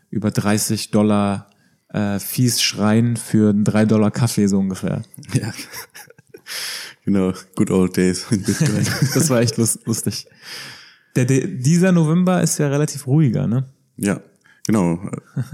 [0.09, 1.49] über 30 Dollar
[1.87, 5.03] äh, Fees schreien für einen 3 Dollar Kaffee so ungefähr.
[5.31, 5.53] Ja.
[7.05, 8.85] genau, good old days in Bitcoin.
[9.13, 10.27] das war echt lustig.
[11.15, 13.65] Der, der, dieser November ist ja relativ ruhiger, ne?
[13.97, 14.21] Ja,
[14.65, 14.99] genau.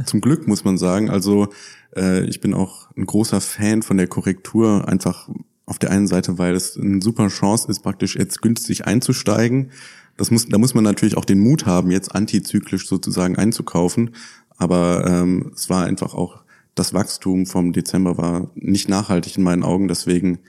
[0.05, 1.09] Zum Glück muss man sagen.
[1.09, 1.49] Also
[1.95, 5.29] äh, ich bin auch ein großer Fan von der Korrektur, einfach
[5.65, 9.71] auf der einen Seite, weil es eine super Chance ist, praktisch jetzt günstig einzusteigen.
[10.17, 14.11] Das muss, da muss man natürlich auch den Mut haben, jetzt antizyklisch sozusagen einzukaufen.
[14.57, 16.43] Aber ähm, es war einfach auch,
[16.75, 19.87] das Wachstum vom Dezember war nicht nachhaltig in meinen Augen.
[19.87, 20.39] Deswegen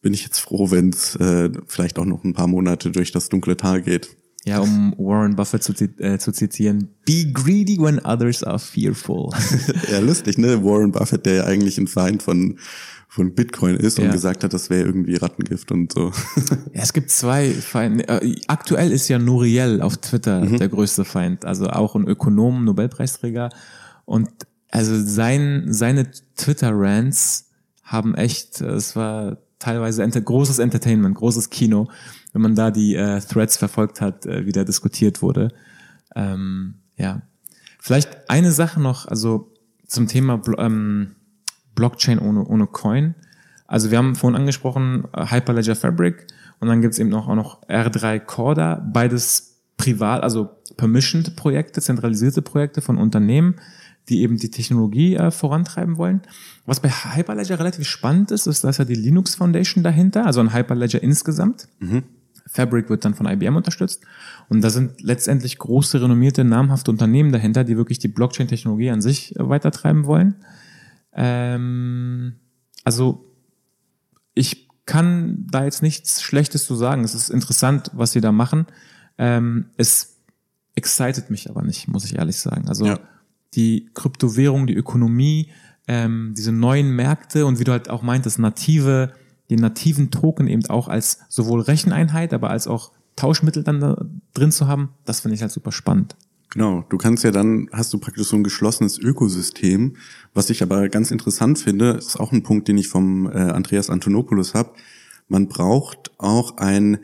[0.00, 3.28] bin ich jetzt froh, wenn es äh, vielleicht auch noch ein paar Monate durch das
[3.28, 4.16] dunkle Tal geht.
[4.48, 9.30] Ja, um Warren Buffett zu, äh, zu zitieren, be greedy when others are fearful.
[9.92, 10.62] ja, lustig, ne?
[10.64, 12.58] Warren Buffett, der ja eigentlich ein Feind von,
[13.08, 14.04] von Bitcoin ist ja.
[14.04, 16.12] und gesagt hat, das wäre irgendwie Rattengift und so.
[16.72, 18.08] ja, es gibt zwei Feinde.
[18.08, 20.58] Äh, aktuell ist ja Nuriel auf Twitter mhm.
[20.58, 23.50] der größte Feind, also auch ein Ökonom, Nobelpreisträger.
[24.04, 24.30] Und
[24.70, 27.50] also sein, seine Twitter-Rants
[27.82, 31.88] haben echt, es war teilweise enter großes Entertainment, großes Kino
[32.32, 35.48] wenn man da die äh, Threads verfolgt hat, äh, wie da diskutiert wurde.
[36.14, 37.22] Ähm, ja.
[37.80, 39.52] Vielleicht eine Sache noch, also
[39.86, 41.16] zum Thema Blo ähm,
[41.74, 43.14] Blockchain ohne, ohne Coin.
[43.66, 46.26] Also wir haben vorhin angesprochen äh, Hyperledger Fabric
[46.60, 52.42] und dann gibt's eben noch, auch noch R3 Corda, beides privat, also permissioned Projekte, zentralisierte
[52.42, 53.56] Projekte von Unternehmen,
[54.08, 56.22] die eben die Technologie äh, vorantreiben wollen.
[56.66, 60.52] Was bei Hyperledger relativ spannend ist, ist, dass ja die Linux Foundation dahinter, also ein
[60.52, 61.68] Hyperledger insgesamt.
[61.78, 62.04] Mhm.
[62.46, 64.02] Fabric wird dann von IBM unterstützt.
[64.48, 69.36] Und da sind letztendlich große, renommierte, namhafte Unternehmen dahinter, die wirklich die Blockchain-Technologie an sich
[69.36, 70.36] äh, weitertreiben wollen.
[71.12, 72.36] Ähm,
[72.84, 73.24] also
[74.34, 77.04] ich kann da jetzt nichts Schlechtes zu sagen.
[77.04, 78.66] Es ist interessant, was sie da machen.
[79.18, 80.16] Ähm, es
[80.74, 82.68] excited mich aber nicht, muss ich ehrlich sagen.
[82.68, 82.98] Also ja.
[83.54, 85.50] Die Kryptowährung, die Ökonomie,
[85.86, 89.12] ähm, diese neuen Märkte und wie du halt auch meintest, native
[89.50, 94.52] den nativen Token eben auch als sowohl Recheneinheit, aber als auch Tauschmittel dann da drin
[94.52, 96.16] zu haben, das finde ich halt super spannend.
[96.50, 99.96] Genau, du kannst ja dann, hast du praktisch so ein geschlossenes Ökosystem.
[100.32, 103.90] Was ich aber ganz interessant finde, ist auch ein Punkt, den ich vom äh, Andreas
[103.90, 104.72] Antonopoulos habe.
[105.28, 106.98] Man braucht auch ein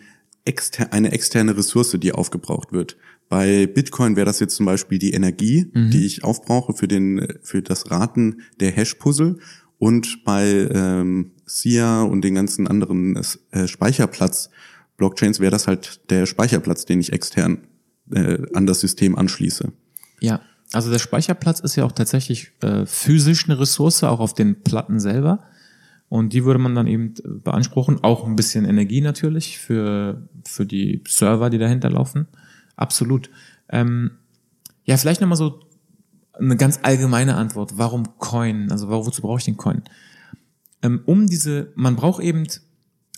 [0.47, 2.97] exter eine externe Ressource, die aufgebraucht wird.
[3.29, 5.91] Bei Bitcoin wäre das jetzt zum Beispiel die Energie, mhm.
[5.91, 9.39] die ich aufbrauche für den für das Raten der Hash-Puzzle.
[9.79, 16.85] Und bei ähm, SIA und den ganzen anderen äh, Speicherplatz-Blockchains wäre das halt der Speicherplatz,
[16.85, 17.67] den ich extern
[18.13, 19.73] äh, an das System anschließe.
[20.21, 20.41] Ja,
[20.73, 25.01] also der Speicherplatz ist ja auch tatsächlich äh, physisch eine Ressource, auch auf den Platten
[25.01, 25.45] selber.
[26.09, 28.03] Und die würde man dann eben beanspruchen.
[28.03, 32.29] Auch ein bisschen Energie natürlich für, für die Server, die dahinter laufen.
[32.77, 33.31] Absolut.
[33.69, 34.13] Ähm,
[34.85, 35.61] ja, vielleicht nochmal so
[36.33, 37.79] eine ganz allgemeine Antwort.
[37.79, 38.71] Warum Coin?
[38.71, 39.83] Also wozu brauche ich den Coin?
[40.83, 42.47] Ähm, um diese, man braucht eben,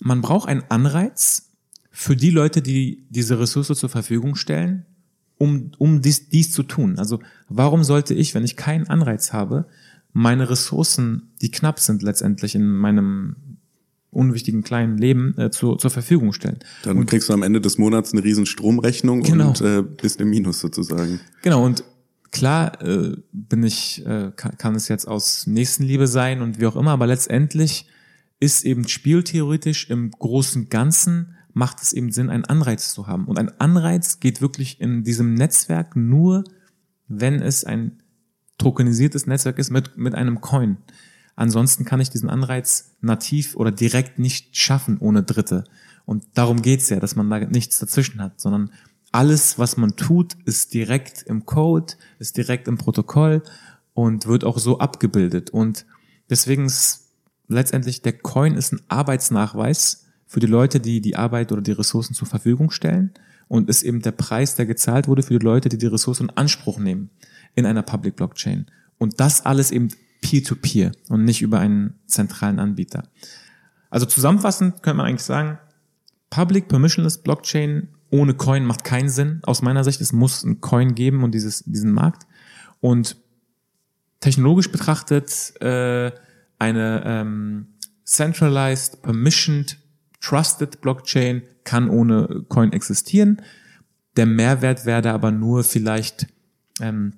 [0.00, 1.50] man braucht einen Anreiz
[1.90, 4.84] für die Leute, die diese Ressource zur Verfügung stellen,
[5.38, 6.98] um, um dies, dies zu tun.
[6.98, 9.66] Also warum sollte ich, wenn ich keinen Anreiz habe,
[10.12, 13.36] meine Ressourcen, die knapp sind letztendlich in meinem
[14.16, 16.58] unwichtigen kleinen Leben äh, zu, zur Verfügung stellen.
[16.82, 19.48] Dann und, kriegst du am Ende des Monats eine riesen Stromrechnung genau.
[19.48, 21.20] und äh, bist im Minus sozusagen.
[21.42, 21.84] Genau, und
[22.32, 26.76] klar äh, bin ich, äh, kann, kann es jetzt aus Nächstenliebe sein und wie auch
[26.76, 27.86] immer, aber letztendlich
[28.40, 33.24] ist eben spieltheoretisch im großen Ganzen macht es eben Sinn, einen Anreiz zu haben.
[33.24, 36.44] Und ein Anreiz geht wirklich in diesem Netzwerk nur
[37.08, 38.02] wenn es ein
[38.58, 40.78] tokenisiertes Netzwerk ist mit, mit einem Coin.
[41.36, 45.64] Ansonsten kann ich diesen Anreiz nativ oder direkt nicht schaffen ohne Dritte.
[46.06, 48.70] Und darum geht's ja, dass man da nichts dazwischen hat, sondern
[49.12, 53.42] alles, was man tut, ist direkt im Code, ist direkt im Protokoll
[53.94, 55.50] und wird auch so abgebildet.
[55.50, 55.86] Und
[56.28, 57.12] deswegen ist
[57.48, 62.14] letztendlich der Coin ist ein Arbeitsnachweis für die Leute, die die Arbeit oder die Ressourcen
[62.14, 63.12] zur Verfügung stellen
[63.48, 66.36] und ist eben der Preis, der gezahlt wurde für die Leute, die die Ressourcen in
[66.36, 67.10] Anspruch nehmen
[67.54, 68.66] in einer Public Blockchain.
[68.98, 69.88] Und das alles eben
[70.26, 73.04] peer-to-peer -peer und nicht über einen zentralen Anbieter.
[73.90, 75.58] Also zusammenfassend könnte man eigentlich sagen,
[76.30, 79.40] Public Permissionless Blockchain ohne Coin macht keinen Sinn.
[79.44, 82.26] Aus meiner Sicht, es muss ein Coin geben und dieses, diesen Markt.
[82.80, 83.16] Und
[84.20, 86.12] technologisch betrachtet äh,
[86.58, 87.68] eine ähm,
[88.04, 89.78] centralized, permissioned,
[90.20, 93.42] trusted Blockchain kann ohne Coin existieren.
[94.16, 96.26] Der Mehrwert werde aber nur vielleicht
[96.80, 97.14] ähm,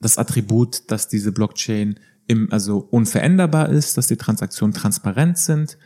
[0.00, 5.78] das Attribut, dass diese Blockchain im, also unveränderbar ist, dass die Transaktionen transparent sind,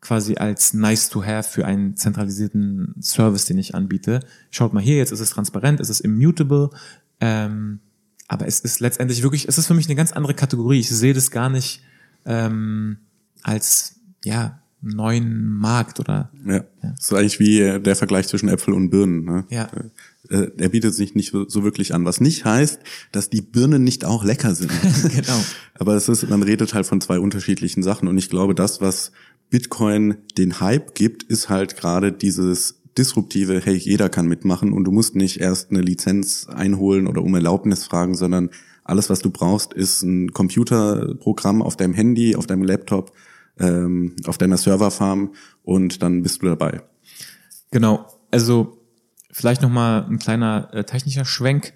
[0.00, 4.20] quasi als nice to have für einen zentralisierten Service, den ich anbiete.
[4.50, 6.70] Schaut mal hier, jetzt ist es transparent, es ist immutable,
[7.20, 7.80] ähm,
[8.28, 10.80] aber es ist letztendlich wirklich, es ist für mich eine ganz andere Kategorie.
[10.80, 11.82] Ich sehe das gar nicht
[12.26, 12.98] ähm,
[13.42, 16.54] als ja neuen Markt oder ja.
[16.54, 16.64] ja.
[16.82, 19.24] Das ist eigentlich wie der Vergleich zwischen Äpfel und Birnen.
[19.24, 19.44] Ne?
[19.50, 19.68] Ja.
[20.30, 22.04] Äh, er bietet sich nicht so wirklich an.
[22.04, 22.80] Was nicht heißt,
[23.12, 24.70] dass die Birnen nicht auch lecker sind.
[25.14, 25.44] genau.
[25.74, 28.08] Aber es ist, man redet halt von zwei unterschiedlichen Sachen.
[28.08, 29.12] Und ich glaube, das, was
[29.50, 34.90] Bitcoin den Hype gibt, ist halt gerade dieses disruptive, hey, jeder kann mitmachen und du
[34.90, 38.50] musst nicht erst eine Lizenz einholen oder um Erlaubnis fragen, sondern
[38.84, 43.12] alles, was du brauchst, ist ein Computerprogramm auf deinem Handy, auf deinem Laptop,
[43.58, 46.82] ähm, auf deiner Serverfarm und dann bist du dabei.
[47.70, 48.06] Genau.
[48.30, 48.77] Also
[49.30, 51.74] Vielleicht nochmal ein kleiner äh, technischer Schwenk.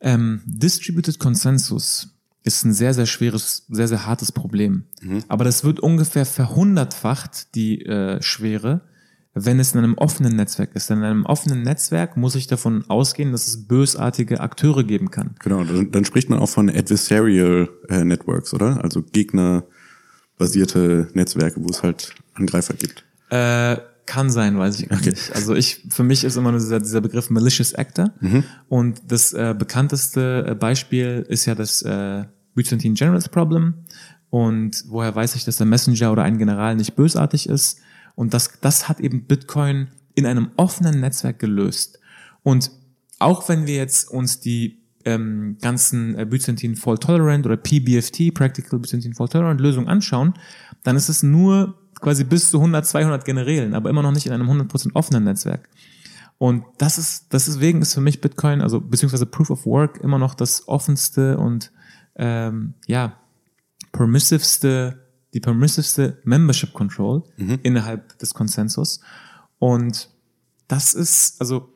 [0.00, 4.84] Ähm, Distributed Consensus ist ein sehr, sehr schweres, sehr, sehr hartes Problem.
[5.02, 5.24] Mhm.
[5.28, 8.82] Aber das wird ungefähr verhundertfacht, die äh, Schwere,
[9.34, 10.90] wenn es in einem offenen Netzwerk ist.
[10.90, 15.34] Denn in einem offenen Netzwerk muss ich davon ausgehen, dass es bösartige Akteure geben kann.
[15.40, 18.82] Genau, dann, dann spricht man auch von Adversarial äh, Networks, oder?
[18.82, 23.04] Also gegnerbasierte Netzwerke, wo es halt Angreifer gibt.
[23.30, 23.76] Äh,
[24.08, 25.10] kann sein, weiß ich okay.
[25.10, 25.34] nicht.
[25.34, 28.10] Also ich, für mich ist immer nur dieser, dieser Begriff malicious actor.
[28.20, 28.42] Mhm.
[28.68, 33.74] Und das äh, bekannteste äh, Beispiel ist ja das äh, Byzantine Generals Problem.
[34.30, 37.80] Und woher weiß ich, dass der Messenger oder ein General nicht bösartig ist?
[38.14, 42.00] Und das, das hat eben Bitcoin in einem offenen Netzwerk gelöst.
[42.42, 42.70] Und
[43.18, 48.78] auch wenn wir jetzt uns die ähm, ganzen äh, Byzantine Fault Tolerant oder PBFT, Practical
[48.78, 50.34] Byzantine Fault Tolerant Lösung anschauen,
[50.82, 54.32] dann ist es nur quasi bis zu 100, 200 Generälen, aber immer noch nicht in
[54.32, 55.68] einem 100% offenen Netzwerk.
[56.38, 60.18] Und das ist, das deswegen ist für mich Bitcoin, also beziehungsweise Proof of Work immer
[60.18, 61.72] noch das offenste und
[62.14, 63.14] ähm, ja
[63.92, 67.58] permissivste, die permissivste Membership Control mhm.
[67.62, 69.00] innerhalb des Konsensus.
[69.58, 70.10] Und
[70.68, 71.72] das ist, also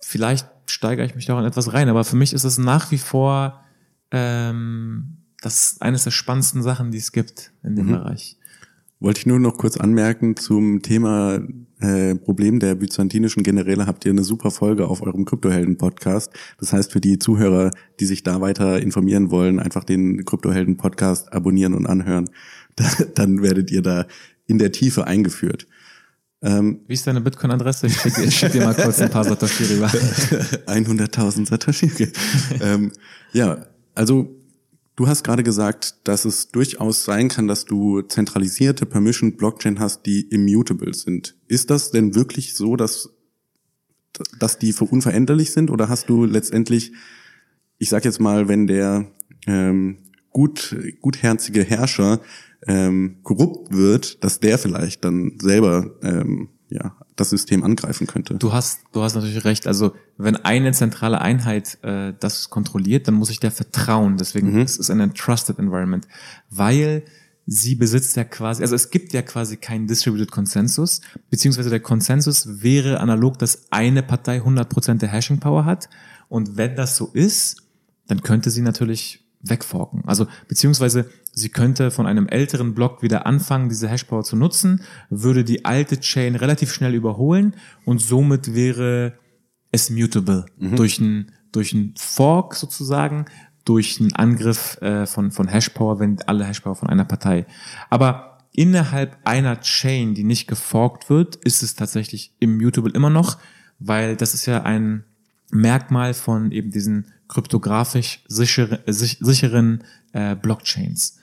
[0.00, 2.90] vielleicht steigere ich mich da auch in etwas rein, aber für mich ist es nach
[2.90, 3.60] wie vor
[4.10, 7.92] ähm, das eines der spannendsten Sachen, die es gibt in dem mhm.
[7.92, 8.38] Bereich.
[9.04, 11.38] Wollte ich nur noch kurz anmerken zum Thema
[11.78, 16.32] äh, Problem der byzantinischen Generäle habt ihr eine super Folge auf eurem Kryptohelden-Podcast.
[16.58, 21.74] Das heißt, für die Zuhörer, die sich da weiter informieren wollen, einfach den Kryptohelden-Podcast abonnieren
[21.74, 22.30] und anhören.
[23.14, 24.06] Dann werdet ihr da
[24.46, 25.66] in der Tiefe eingeführt.
[26.40, 27.88] Ähm, Wie ist deine Bitcoin-Adresse?
[27.88, 29.86] Ich schicke schick dir mal kurz ein paar Satoshi rüber.
[30.66, 31.90] 100.000 Satoshi.
[32.62, 32.90] Ähm,
[33.34, 34.34] ja, also
[34.96, 40.06] Du hast gerade gesagt, dass es durchaus sein kann, dass du zentralisierte Permission Blockchain hast,
[40.06, 41.36] die immutable sind.
[41.48, 43.10] Ist das denn wirklich so, dass,
[44.38, 45.70] dass die unveränderlich sind?
[45.70, 46.92] Oder hast du letztendlich,
[47.78, 49.10] ich sag jetzt mal, wenn der
[49.46, 49.98] ähm,
[50.30, 52.20] gut, gutherzige Herrscher
[52.68, 58.34] ähm, korrupt wird, dass der vielleicht dann selber ähm, ja, das System angreifen könnte.
[58.34, 59.66] Du hast, du hast natürlich recht.
[59.66, 64.16] Also wenn eine zentrale Einheit äh, das kontrolliert, dann muss ich der vertrauen.
[64.16, 64.60] Deswegen mhm.
[64.60, 66.06] es ist es ein Trusted Environment,
[66.50, 67.04] weil
[67.46, 72.62] sie besitzt ja quasi, also es gibt ja quasi keinen Distributed Consensus, beziehungsweise der Konsensus
[72.62, 75.88] wäre analog, dass eine Partei 100% der Hashing Power hat.
[76.28, 77.62] Und wenn das so ist,
[78.06, 80.02] dann könnte sie natürlich wegforken.
[80.06, 85.44] Also beziehungsweise sie könnte von einem älteren Block wieder anfangen, diese Hashpower zu nutzen, würde
[85.44, 89.18] die alte Chain relativ schnell überholen und somit wäre
[89.72, 90.76] es mutable mhm.
[90.76, 93.26] durch ein durch ein Fork sozusagen,
[93.64, 97.46] durch einen Angriff äh, von von Hashpower, wenn alle Hashpower von einer Partei.
[97.90, 103.38] Aber innerhalb einer Chain, die nicht geforkt wird, ist es tatsächlich immutable immer noch,
[103.78, 105.04] weil das ist ja ein
[105.54, 111.18] Merkmal von eben diesen kryptografisch sichere, sich, sicheren äh, Blockchains.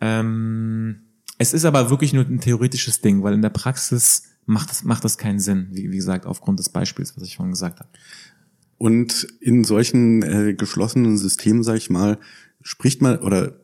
[0.00, 0.96] Ähm,
[1.38, 5.04] es ist aber wirklich nur ein theoretisches Ding, weil in der Praxis macht das, macht
[5.04, 7.90] das keinen Sinn, wie, wie gesagt, aufgrund des Beispiels, was ich vorhin gesagt habe.
[8.78, 12.18] Und in solchen äh, geschlossenen Systemen, sage ich mal,
[12.62, 13.60] spricht man oder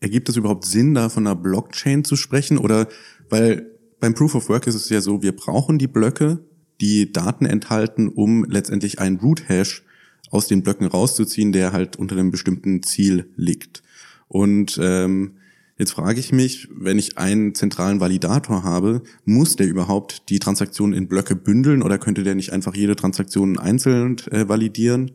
[0.00, 2.58] ergibt es überhaupt Sinn, da von einer Blockchain zu sprechen?
[2.58, 2.88] Oder
[3.28, 3.66] weil
[4.00, 6.40] beim Proof of Work ist es ja so, wir brauchen die Blöcke,
[6.82, 9.84] die Daten enthalten, um letztendlich einen Root-Hash
[10.30, 13.82] aus den Blöcken rauszuziehen, der halt unter einem bestimmten Ziel liegt.
[14.26, 15.36] Und ähm,
[15.78, 20.92] jetzt frage ich mich, wenn ich einen zentralen Validator habe, muss der überhaupt die Transaktion
[20.92, 25.12] in Blöcke bündeln oder könnte der nicht einfach jede Transaktion einzeln äh, validieren?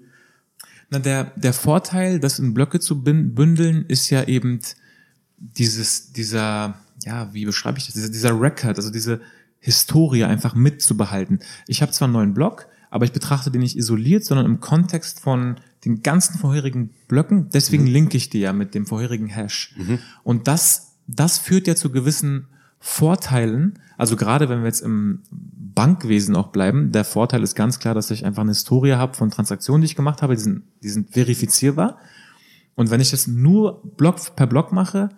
[0.90, 4.60] Na, der, der Vorteil, das in Blöcke zu bündeln, ist ja eben
[5.38, 9.20] dieses, dieser, ja, wie beschreibe ich das, dieser, dieser Record, also diese
[9.68, 11.40] Historie einfach mitzubehalten.
[11.68, 15.20] Ich habe zwar einen neuen Block, aber ich betrachte den nicht isoliert, sondern im Kontext
[15.20, 17.50] von den ganzen vorherigen Blöcken.
[17.50, 19.76] Deswegen linke ich die ja mit dem vorherigen Hash.
[20.24, 22.48] Und das, das führt ja zu gewissen
[22.80, 23.78] Vorteilen.
[23.98, 28.10] Also gerade wenn wir jetzt im Bankwesen auch bleiben, der Vorteil ist ganz klar, dass
[28.10, 31.12] ich einfach eine Historie habe von Transaktionen, die ich gemacht habe, die sind, die sind
[31.12, 31.98] verifizierbar.
[32.76, 35.10] Und wenn ich das nur Block per Block mache,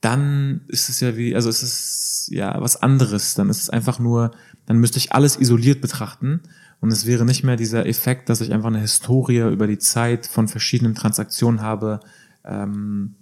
[0.00, 3.34] dann ist es ja wie, also es ist ja was anderes.
[3.34, 4.30] Dann ist es einfach nur,
[4.66, 6.40] dann müsste ich alles isoliert betrachten.
[6.80, 10.26] Und es wäre nicht mehr dieser Effekt, dass ich einfach eine Historie über die Zeit
[10.26, 12.00] von verschiedenen Transaktionen habe.
[12.44, 13.16] Ähm,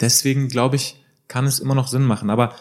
[0.00, 2.30] deswegen glaube ich, kann es immer noch Sinn machen.
[2.30, 2.54] Aber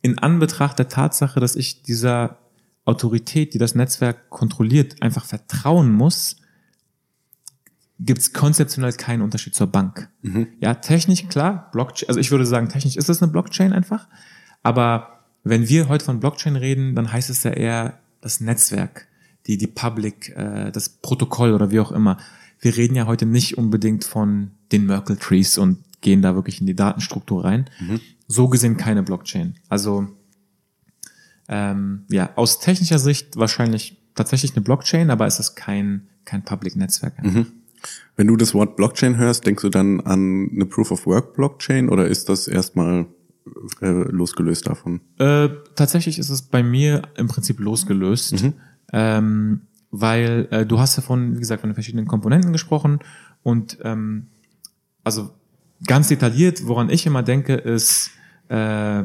[0.00, 2.38] in Anbetracht der Tatsache, dass ich dieser
[2.86, 6.36] Autorität, die das Netzwerk kontrolliert, einfach vertrauen muss,
[8.00, 10.08] gibt es konzeptionell keinen Unterschied zur Bank.
[10.60, 14.06] Ja, technisch klar, Blockchain, also ich würde sagen, technisch ist es eine Blockchain einfach,
[14.62, 19.08] aber wenn wir heute von Blockchain reden, dann heißt es ja eher das Netzwerk,
[19.46, 22.18] die, die Public, äh, das Protokoll oder wie auch immer.
[22.60, 26.66] Wir reden ja heute nicht unbedingt von den Merkle Trees und gehen da wirklich in
[26.66, 27.70] die Datenstruktur rein.
[28.26, 29.54] So gesehen keine Blockchain.
[29.68, 30.08] Also
[31.48, 37.14] ähm, ja, aus technischer Sicht wahrscheinlich tatsächlich eine Blockchain, aber es ist kein, kein Public-Netzwerk.
[38.16, 41.88] Wenn du das Wort Blockchain hörst, denkst du dann an eine Proof of Work Blockchain
[41.88, 43.06] oder ist das erstmal
[43.80, 45.00] äh, losgelöst davon?
[45.18, 48.44] Äh, tatsächlich ist es bei mir im Prinzip losgelöst,
[48.92, 49.60] ähm,
[49.90, 52.98] weil äh, du hast ja von, wie gesagt, von den verschiedenen Komponenten gesprochen
[53.42, 54.26] und ähm,
[55.04, 55.30] also
[55.86, 58.10] ganz detailliert, woran ich immer denke, ist
[58.48, 59.04] äh,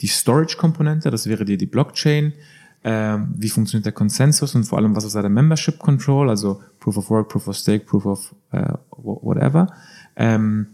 [0.00, 2.34] die Storage-Komponente, das wäre die, die Blockchain,
[2.82, 6.60] äh, wie funktioniert der Konsensus und vor allem, was ist da der Membership Control, also
[6.80, 9.72] Proof of Work, Proof of Stake, Proof of äh, whatever.
[10.16, 10.66] Ähm,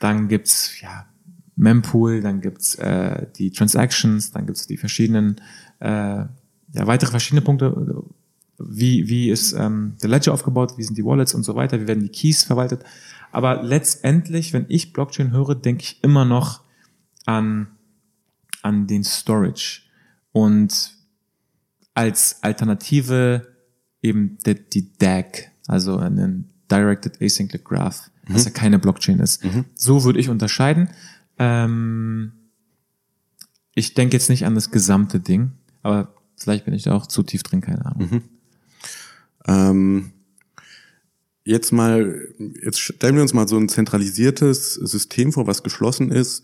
[0.00, 1.06] dann gibt's ja
[1.56, 5.36] Mempool, dann gibt's äh, die Transactions, dann gibt's die verschiedenen,
[5.80, 6.28] äh, ja,
[6.72, 8.04] weitere verschiedene Punkte,
[8.58, 11.86] wie, wie ist ähm, der Ledger aufgebaut, wie sind die Wallets und so weiter, wie
[11.86, 12.84] werden die Keys verwaltet.
[13.32, 16.60] Aber letztendlich, wenn ich Blockchain höre, denke ich immer noch
[17.26, 17.68] an,
[18.62, 19.82] an den Storage.
[20.32, 20.93] Und
[21.94, 23.46] als Alternative
[24.02, 29.42] eben die, die DAG, also einen Directed Acyclic Graph, was ja keine Blockchain ist.
[29.74, 30.90] So würde ich unterscheiden.
[31.38, 32.32] Ähm,
[33.74, 35.52] ich denke jetzt nicht an das gesamte Ding,
[35.82, 38.22] aber vielleicht bin ich da auch zu tief drin, keine Ahnung.
[39.46, 40.12] Ähm,
[41.44, 42.28] jetzt mal,
[42.62, 46.42] jetzt stellen wir uns mal so ein zentralisiertes System vor, was geschlossen ist.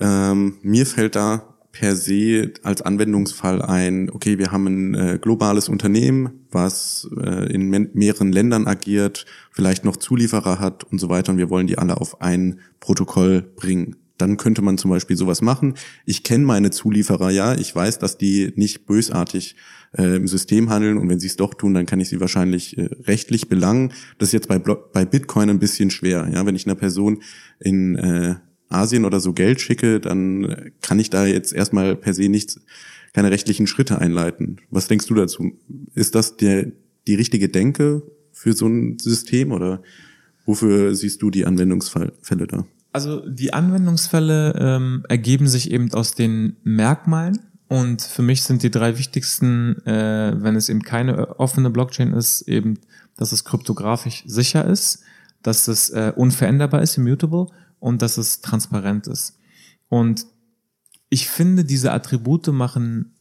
[0.00, 5.70] Ähm, mir fällt da per se als Anwendungsfall ein, okay, wir haben ein äh, globales
[5.70, 11.38] Unternehmen, was äh, in mehreren Ländern agiert, vielleicht noch Zulieferer hat und so weiter und
[11.38, 13.96] wir wollen die alle auf ein Protokoll bringen.
[14.18, 15.74] Dann könnte man zum Beispiel sowas machen.
[16.04, 19.56] Ich kenne meine Zulieferer ja, ich weiß, dass die nicht bösartig
[19.96, 22.76] äh, im System handeln und wenn sie es doch tun, dann kann ich sie wahrscheinlich
[22.76, 23.92] äh, rechtlich belangen.
[24.18, 26.28] Das ist jetzt bei, bei Bitcoin ein bisschen schwer.
[26.32, 27.22] Ja, wenn ich einer Person
[27.58, 28.34] in äh,
[28.72, 32.60] Asien oder so Geld schicke, dann kann ich da jetzt erstmal per se nichts,
[33.12, 34.58] keine rechtlichen Schritte einleiten.
[34.70, 35.52] Was denkst du dazu?
[35.94, 36.72] Ist das der,
[37.06, 39.82] die richtige Denke für so ein System oder
[40.46, 42.64] wofür siehst du die Anwendungsfälle da?
[42.92, 47.38] Also die Anwendungsfälle ähm, ergeben sich eben aus den Merkmalen
[47.68, 52.42] und für mich sind die drei wichtigsten, äh, wenn es eben keine offene Blockchain ist,
[52.42, 52.78] eben,
[53.16, 55.02] dass es kryptografisch sicher ist,
[55.42, 57.46] dass es äh, unveränderbar ist, immutable
[57.82, 59.38] und dass es transparent ist.
[59.88, 60.26] Und
[61.10, 63.16] ich finde, diese Attribute machen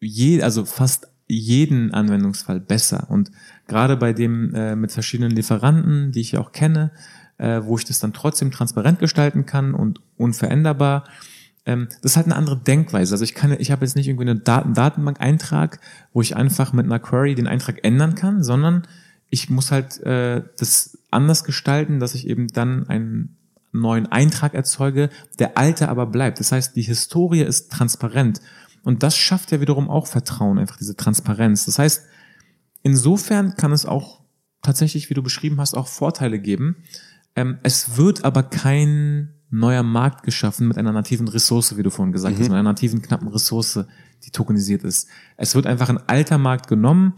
[0.00, 3.10] je, also fast jeden Anwendungsfall besser.
[3.10, 3.32] Und
[3.66, 6.92] gerade bei dem äh, mit verschiedenen Lieferanten, die ich auch kenne,
[7.38, 11.04] äh, wo ich das dann trotzdem transparent gestalten kann und unveränderbar,
[11.66, 13.14] ähm, das ist halt eine andere Denkweise.
[13.14, 15.80] Also ich kann, ich habe jetzt nicht irgendwie eine Daten Datenbank-Eintrag,
[16.12, 18.86] wo ich einfach mit einer Query den Eintrag ändern kann, sondern
[19.28, 23.36] ich muss halt äh, das anders gestalten, dass ich eben dann einen
[23.72, 25.08] neuen Eintrag erzeuge,
[25.38, 26.40] der alte aber bleibt.
[26.40, 28.40] Das heißt, die Historie ist transparent.
[28.84, 31.64] Und das schafft ja wiederum auch Vertrauen, einfach diese Transparenz.
[31.64, 32.02] Das heißt,
[32.82, 34.22] insofern kann es auch
[34.60, 36.76] tatsächlich, wie du beschrieben hast, auch Vorteile geben.
[37.34, 42.12] Ähm, es wird aber kein neuer Markt geschaffen mit einer nativen Ressource, wie du vorhin
[42.12, 42.40] gesagt mhm.
[42.40, 43.84] hast, mit einer nativen knappen Ressource,
[44.24, 45.08] die tokenisiert ist.
[45.36, 47.14] Es wird einfach ein alter Markt genommen,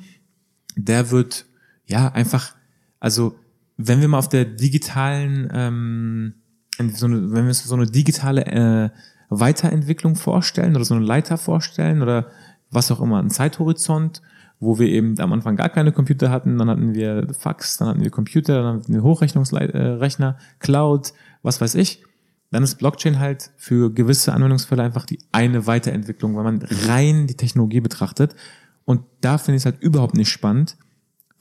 [0.77, 1.47] der wird
[1.87, 2.55] ja einfach,
[2.99, 3.37] also
[3.77, 6.35] wenn wir mal auf der digitalen, ähm,
[6.95, 8.91] so eine, wenn wir uns so eine digitale äh,
[9.29, 12.27] Weiterentwicklung vorstellen oder so eine Leiter vorstellen oder
[12.71, 14.23] was auch immer, ein Zeithorizont,
[14.61, 18.03] wo wir eben am Anfang gar keine Computer hatten, dann hatten wir Fax, dann hatten
[18.03, 21.13] wir Computer, dann hatten wir Hochrechnungsrechner, Cloud,
[21.43, 22.03] was weiß ich.
[22.51, 27.37] Dann ist Blockchain halt für gewisse Anwendungsfälle einfach die eine Weiterentwicklung, weil man rein die
[27.37, 28.37] Technologie betrachtet.
[28.85, 30.77] Und da finde ich es halt überhaupt nicht spannend,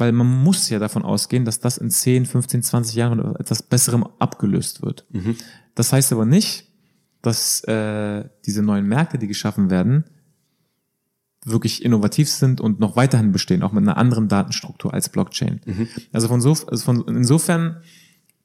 [0.04, 3.64] weil man muss ja davon ausgehen, dass das in 10, 15, 20 Jahren oder etwas
[3.64, 5.06] Besserem abgelöst wird.
[5.12, 5.38] Mhm.
[5.76, 6.68] Das heißt aber nicht,
[7.22, 10.04] dass äh, diese neuen Märkte, die geschaffen werden,
[11.46, 15.62] wirklich innovativ sind und noch weiterhin bestehen, auch mit einer anderen Datenstruktur als Blockchain.
[15.66, 15.88] Mhm.
[16.12, 17.78] Also, von so, also von insofern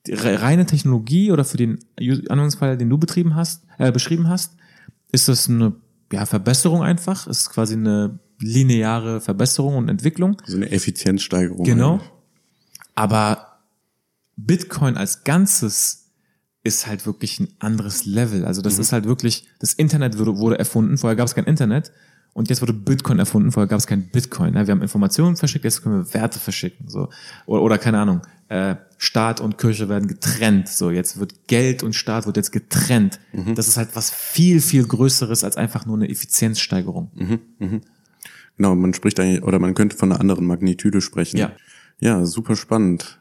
[0.08, 4.54] reine Technologie oder für den Anwendungsfall, den du betrieben hast, äh, beschrieben hast,
[5.10, 5.74] ist das eine
[6.12, 10.40] ja, Verbesserung einfach, ist quasi eine lineare Verbesserung und Entwicklung.
[10.46, 11.64] So eine Effizienzsteigerung.
[11.64, 11.94] Genau.
[11.94, 12.10] Eigentlich.
[12.94, 13.58] Aber
[14.36, 16.06] Bitcoin als Ganzes
[16.62, 18.44] ist halt wirklich ein anderes Level.
[18.44, 18.80] Also das mhm.
[18.80, 21.92] ist halt wirklich, das Internet wurde, wurde erfunden, vorher gab es kein Internet
[22.34, 24.54] und jetzt wurde Bitcoin erfunden, vorher gab es kein Bitcoin.
[24.54, 24.66] Ne?
[24.66, 26.88] Wir haben Informationen verschickt, jetzt können wir Werte verschicken.
[26.88, 27.08] So.
[27.46, 30.68] Oder, oder keine Ahnung, äh, Staat und Kirche werden getrennt.
[30.68, 33.18] So, jetzt wird Geld und Staat wird jetzt getrennt.
[33.32, 33.54] Mhm.
[33.54, 37.10] Das ist halt was viel, viel Größeres als einfach nur eine Effizienzsteigerung.
[37.14, 37.80] Mhm.
[38.58, 41.38] Genau, man spricht eigentlich, oder man könnte von einer anderen Magnitude sprechen.
[41.38, 41.52] Ja.
[42.00, 43.18] Ja, super spannend.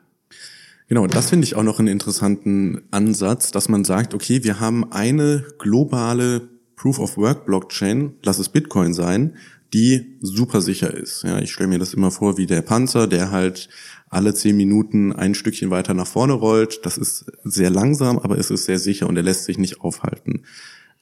[0.87, 4.91] Genau, das finde ich auch noch einen interessanten Ansatz, dass man sagt, okay, wir haben
[4.91, 9.35] eine globale Proof of Work Blockchain, lass es Bitcoin sein,
[9.73, 11.23] die super sicher ist.
[11.23, 13.67] Ja, ich stelle mir das immer vor wie der Panzer, der halt
[14.09, 16.85] alle zehn Minuten ein Stückchen weiter nach vorne rollt.
[16.85, 20.43] Das ist sehr langsam, aber es ist sehr sicher und er lässt sich nicht aufhalten.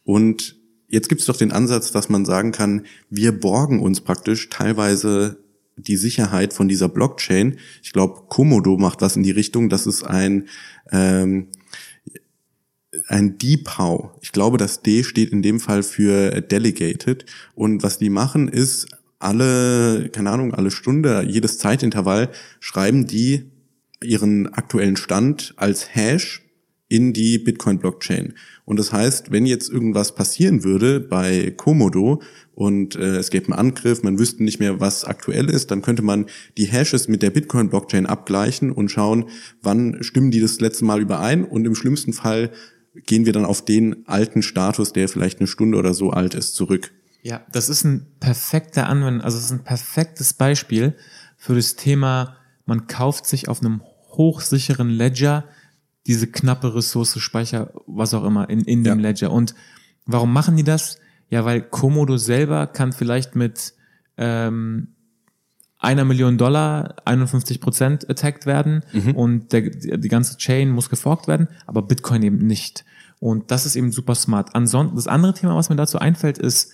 [0.03, 0.55] Und
[0.87, 5.37] jetzt gibt es doch den Ansatz, dass man sagen kann, wir borgen uns praktisch teilweise
[5.77, 7.57] die Sicherheit von dieser Blockchain.
[7.83, 9.69] Ich glaube, Komodo macht was in die Richtung.
[9.69, 10.47] Das ist ein
[10.91, 11.47] ähm,
[13.07, 14.11] ein DPOW.
[14.21, 17.25] Ich glaube, das D steht in dem Fall für Delegated.
[17.53, 18.87] Und was die machen ist,
[19.19, 22.29] alle, keine Ahnung, alle Stunde, jedes Zeitintervall
[22.59, 23.51] schreiben die
[24.03, 26.44] ihren aktuellen Stand als Hash
[26.95, 28.35] in die Bitcoin-Blockchain.
[28.63, 32.21] Und das heißt, wenn jetzt irgendwas passieren würde bei Komodo
[32.53, 36.03] und äh, es gäbe einen Angriff, man wüsste nicht mehr, was aktuell ist, dann könnte
[36.03, 36.27] man
[36.57, 39.25] die Hashes mit der Bitcoin-Blockchain abgleichen und schauen,
[39.61, 42.49] wann stimmen die das letzte Mal überein und im schlimmsten Fall
[43.05, 46.55] gehen wir dann auf den alten Status, der vielleicht eine Stunde oder so alt ist,
[46.55, 46.93] zurück.
[47.23, 50.95] Ja, das ist ein perfekter Anwendung, also es ist ein perfektes Beispiel
[51.35, 53.81] für das Thema, man kauft sich auf einem
[54.13, 55.43] hochsicheren Ledger
[56.07, 59.09] diese knappe Ressource, Speicher, was auch immer, in, in dem ja.
[59.09, 59.31] Ledger.
[59.31, 59.55] Und
[60.05, 60.99] warum machen die das?
[61.29, 63.73] Ja, weil Komodo selber kann vielleicht mit
[64.17, 64.89] ähm,
[65.79, 69.15] einer Million Dollar 51 Prozent attacked werden mhm.
[69.15, 72.85] und der, die ganze Chain muss geforkt werden, aber Bitcoin eben nicht.
[73.19, 74.53] Und das ist eben super smart.
[74.53, 76.73] Ansonsten, das andere Thema, was mir dazu einfällt, ist,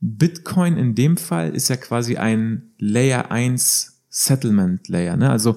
[0.00, 5.16] Bitcoin in dem Fall ist ja quasi ein Layer 1 Settlement Layer.
[5.16, 5.30] Ne?
[5.30, 5.56] Also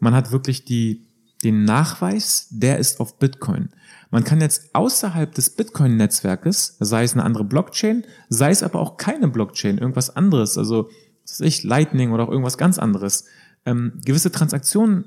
[0.00, 1.03] man hat wirklich die,
[1.44, 3.68] den Nachweis, der ist auf Bitcoin.
[4.10, 8.96] Man kann jetzt außerhalb des Bitcoin-Netzwerkes, sei es eine andere Blockchain, sei es aber auch
[8.96, 10.88] keine Blockchain, irgendwas anderes, also
[11.22, 13.24] was weiß ich, Lightning oder auch irgendwas ganz anderes,
[13.66, 15.06] ähm, gewisse Transaktionen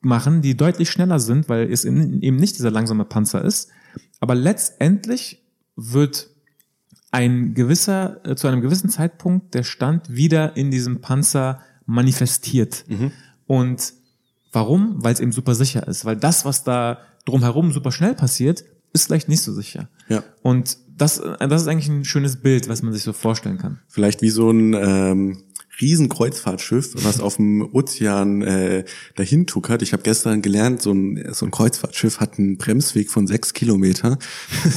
[0.00, 3.70] machen, die deutlich schneller sind, weil es eben nicht dieser langsame Panzer ist.
[4.20, 5.44] Aber letztendlich
[5.76, 6.28] wird
[7.10, 12.84] ein gewisser, äh, zu einem gewissen Zeitpunkt der Stand wieder in diesem Panzer manifestiert.
[12.88, 13.12] Mhm.
[13.46, 13.94] Und
[14.56, 14.96] warum?
[15.04, 16.04] Weil es eben super sicher ist.
[16.04, 19.88] Weil das, was da drumherum super schnell passiert, ist vielleicht nicht so sicher.
[20.08, 20.24] Ja.
[20.42, 23.80] Und das, das ist eigentlich ein schönes Bild, was man sich so vorstellen kann.
[23.86, 25.42] Vielleicht wie so ein ähm,
[25.78, 28.84] Riesenkreuzfahrtschiff, was auf dem Ozean äh,
[29.14, 29.82] dahin tuckert.
[29.82, 34.18] Ich habe gestern gelernt, so ein, so ein Kreuzfahrtschiff hat einen Bremsweg von sechs Kilometer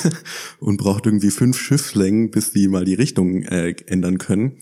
[0.60, 4.58] und braucht irgendwie fünf Schiffslängen, bis die mal die Richtung äh, ändern können.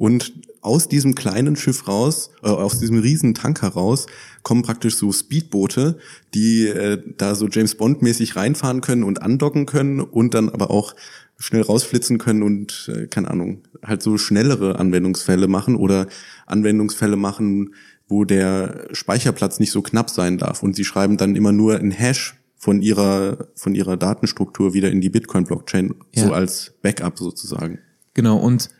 [0.00, 0.32] Und
[0.62, 4.06] aus diesem kleinen Schiff raus, äh, aus diesem riesen Tanker raus,
[4.42, 5.98] kommen praktisch so Speedboote,
[6.32, 10.70] die äh, da so James Bond mäßig reinfahren können und andocken können und dann aber
[10.70, 10.94] auch
[11.38, 16.06] schnell rausflitzen können und äh, keine Ahnung, halt so schnellere Anwendungsfälle machen oder
[16.46, 17.74] Anwendungsfälle machen,
[18.08, 20.62] wo der Speicherplatz nicht so knapp sein darf.
[20.62, 25.02] Und sie schreiben dann immer nur ein Hash von ihrer, von ihrer Datenstruktur wieder in
[25.02, 26.24] die Bitcoin-Blockchain, Ja.
[26.24, 27.80] so als Backup sozusagen.
[28.14, 28.70] Genau, und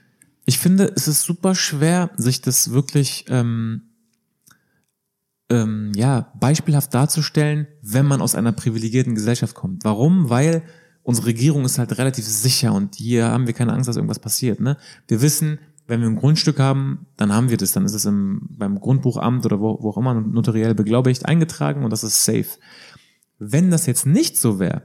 [0.51, 3.83] ich finde, es ist super schwer, sich das wirklich ähm,
[5.49, 9.85] ähm, ja, beispielhaft darzustellen, wenn man aus einer privilegierten Gesellschaft kommt.
[9.85, 10.29] Warum?
[10.29, 10.65] Weil
[11.05, 14.59] unsere Regierung ist halt relativ sicher und hier haben wir keine Angst, dass irgendwas passiert.
[14.59, 14.77] Ne?
[15.07, 18.41] Wir wissen, wenn wir ein Grundstück haben, dann haben wir das, dann ist es im,
[18.51, 22.59] beim Grundbuchamt oder wo, wo auch immer notariell beglaubigt eingetragen und das ist safe.
[23.39, 24.83] Wenn das jetzt nicht so wäre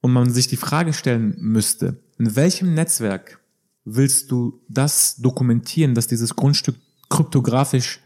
[0.00, 3.41] und man sich die Frage stellen müsste, in welchem Netzwerk
[3.84, 6.76] willst du das dokumentieren, dass dieses Grundstück
[7.08, 8.00] kryptografisch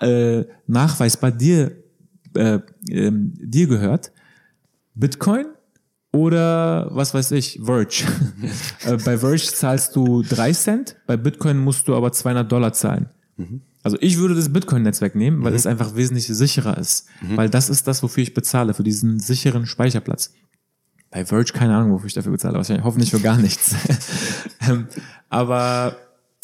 [0.00, 1.76] äh, nachweisbar dir,
[2.34, 2.60] äh,
[2.90, 4.12] ähm, dir gehört?
[4.94, 5.46] Bitcoin
[6.12, 8.04] oder was weiß ich, Verge.
[8.84, 13.10] äh, bei Verge zahlst du drei Cent, bei Bitcoin musst du aber 200 Dollar zahlen.
[13.82, 17.06] Also ich würde das Bitcoin-Netzwerk nehmen, weil es einfach wesentlich sicherer ist.
[17.36, 20.32] Weil das ist das, wofür ich bezahle, für diesen sicheren Speicherplatz.
[21.10, 23.74] Bei Verge keine Ahnung, wofür ich dafür bezahle, wahrscheinlich hoffentlich für gar nichts.
[24.68, 24.88] ähm,
[25.28, 25.96] aber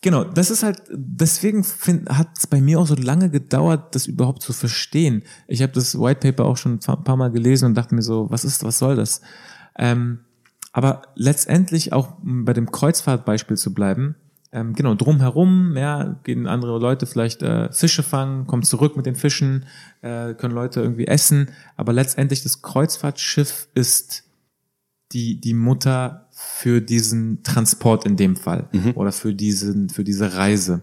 [0.02, 1.64] genau, das ist halt, deswegen
[2.08, 5.22] hat es bei mir auch so lange gedauert, das überhaupt zu verstehen.
[5.48, 8.30] Ich habe das White Paper auch schon ein paar Mal gelesen und dachte mir so,
[8.30, 9.20] was ist, was soll das?
[9.76, 10.20] Ähm,
[10.72, 14.16] aber letztendlich auch bei dem Kreuzfahrtbeispiel zu bleiben,
[14.54, 19.14] ähm, genau, drumherum, ja, gehen andere Leute vielleicht äh, Fische fangen, kommen zurück mit den
[19.14, 19.64] Fischen,
[20.02, 24.24] äh, können Leute irgendwie essen, aber letztendlich das Kreuzfahrtschiff ist
[25.12, 30.82] die, die Mutter für diesen Transport in dem Fall oder für diesen, für diese Reise.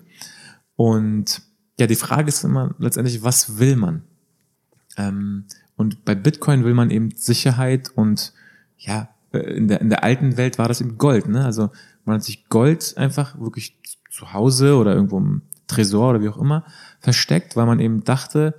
[0.76, 1.42] Und
[1.80, 4.04] ja, die Frage ist immer letztendlich, was will man?
[4.98, 8.34] Ähm, und bei Bitcoin will man eben Sicherheit und
[8.78, 11.46] ja, äh, in der, in der alten Welt war das eben Gold, ne?
[11.46, 11.70] Also
[12.06, 13.78] man hat sich Gold einfach wirklich
[14.10, 16.66] zu Hause oder irgendwo im Tresor oder wie auch immer
[17.00, 18.56] versteckt, weil man eben dachte,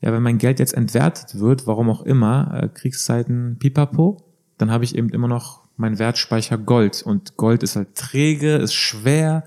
[0.00, 4.27] ja, wenn mein Geld jetzt entwertet wird, warum auch immer, äh, Kriegszeiten pipapo,
[4.58, 7.02] dann habe ich eben immer noch mein Wertspeicher Gold.
[7.02, 9.44] Und Gold ist halt träge, ist schwer,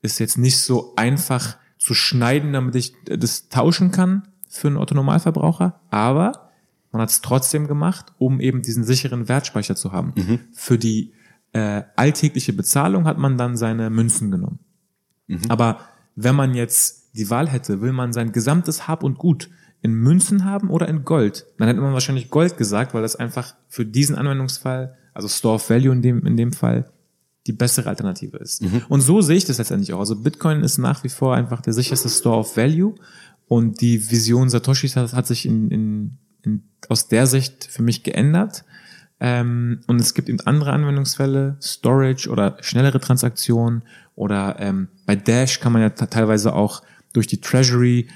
[0.00, 4.76] ist jetzt nicht so einfach zu schneiden, damit ich äh, das tauschen kann für einen
[4.76, 6.50] Autonormalverbraucher, aber
[6.92, 10.12] man hat es trotzdem gemacht, um eben diesen sicheren Wertspeicher zu haben.
[10.52, 11.12] Für die
[11.52, 14.58] äh, alltägliche Bezahlung hat man dann seine Münzen genommen.
[15.48, 15.80] Aber
[16.14, 19.48] wenn man jetzt die Wahl hätte, will man sein gesamtes Hab und Gut
[19.82, 23.54] in Münzen haben oder in Gold, dann hätte man wahrscheinlich Gold gesagt, weil das einfach
[23.68, 26.90] für diesen Anwendungsfall, also Store of Value in dem, in dem Fall,
[27.48, 28.62] die bessere Alternative ist.
[28.88, 29.98] Und so sehe ich das letztendlich auch.
[29.98, 32.94] Also Bitcoin ist nach wie vor einfach der sicherste Store of Value
[33.48, 38.04] und die Vision Satoshis hat, hat sich in, in, in, aus der Sicht für mich
[38.04, 38.64] geändert.
[39.18, 43.82] Ähm, und es gibt eben andere Anwendungsfälle, Storage oder schnellere Transaktionen
[44.14, 48.08] oder ähm, bei Dash kann man ja teilweise auch durch die Treasury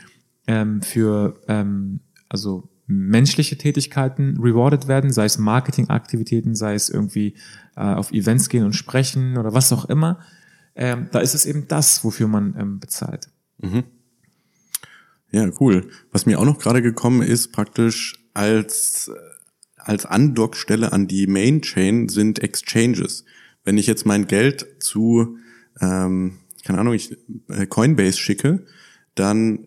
[0.47, 7.34] ähm, für ähm, also menschliche Tätigkeiten rewarded werden, sei es Marketingaktivitäten, sei es irgendwie
[7.76, 10.20] äh, auf Events gehen und sprechen oder was auch immer.
[10.76, 13.28] Ähm, da ist es eben das, wofür man ähm, bezahlt.
[15.30, 15.88] Ja, cool.
[16.12, 19.11] Was mir auch noch gerade gekommen ist, praktisch als,
[19.76, 23.24] als Andockstelle an die Main Chain sind Exchanges.
[23.64, 25.38] Wenn ich jetzt mein Geld zu,
[25.80, 27.16] ähm, keine Ahnung, ich
[27.49, 28.64] äh, Coinbase schicke,
[29.14, 29.66] dann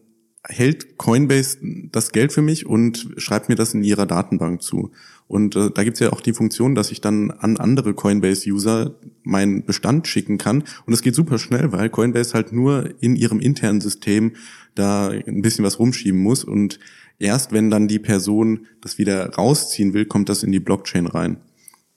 [0.49, 1.59] hält Coinbase
[1.91, 4.91] das Geld für mich und schreibt mir das in ihrer Datenbank zu.
[5.27, 9.63] Und äh, da gibt's ja auch die Funktion, dass ich dann an andere Coinbase-User meinen
[9.63, 10.63] Bestand schicken kann.
[10.87, 14.33] Und es geht super schnell, weil Coinbase halt nur in ihrem internen System
[14.73, 16.43] da ein bisschen was rumschieben muss.
[16.43, 16.79] Und
[17.19, 21.37] erst wenn dann die Person das wieder rausziehen will, kommt das in die Blockchain rein.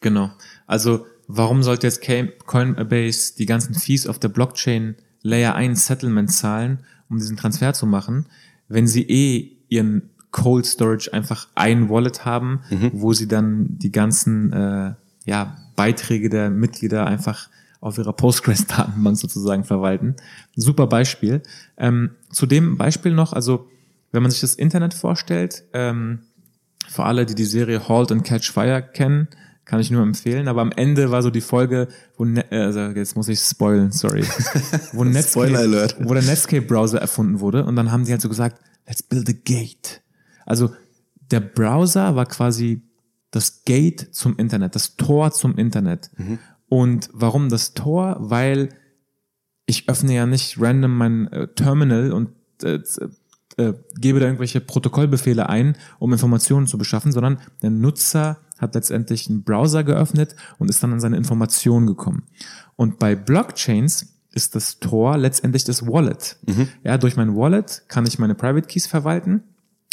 [0.02, 0.30] Genau.
[0.66, 6.80] Also warum sollte jetzt Coinbase die ganzen Fees auf der Blockchain Layer 1 Settlement zahlen,
[7.08, 8.26] um diesen Transfer zu machen,
[8.72, 12.60] wenn sie eh ihren Cold Storage einfach ein Wallet haben,
[12.92, 14.94] wo sie dann die ganzen äh,
[15.24, 17.48] ja, Beiträge der Mitglieder einfach
[17.80, 20.14] auf ihrer Postgres-Datenbank sozusagen verwalten.
[20.54, 21.42] Super Beispiel.
[21.76, 23.68] Ähm, zu dem Beispiel noch, also
[24.12, 26.20] wenn man sich das Internet vorstellt, ähm,
[26.88, 29.28] für alle, die die Serie Halt and Catch Fire kennen,
[29.72, 30.48] kann ich nur empfehlen.
[30.48, 33.90] Aber am Ende war so die Folge, wo ne äh, also jetzt muss ich spoilen,
[33.90, 34.22] sorry,
[34.92, 35.48] wo, Netscape,
[36.00, 39.32] wo der Netscape-Browser erfunden wurde und dann haben sie halt so gesagt, let's build a
[39.32, 40.02] gate.
[40.44, 40.74] Also
[41.30, 42.82] der Browser war quasi
[43.30, 46.10] das Gate zum Internet, das Tor zum Internet.
[46.68, 48.18] Und warum das Tor?
[48.20, 48.68] Weil
[49.64, 52.28] ich öffne ja nicht random mein äh, Terminal und
[52.62, 52.80] äh,
[53.56, 59.28] äh, gebe da irgendwelche Protokollbefehle ein, um Informationen zu beschaffen, sondern der Nutzer hat letztendlich
[59.28, 62.22] einen Browser geöffnet und ist dann an seine Informationen gekommen.
[62.76, 66.38] Und bei Blockchains ist das Tor letztendlich das Wallet.
[66.84, 69.42] Ja, durch mein Wallet kann ich meine Private Keys verwalten.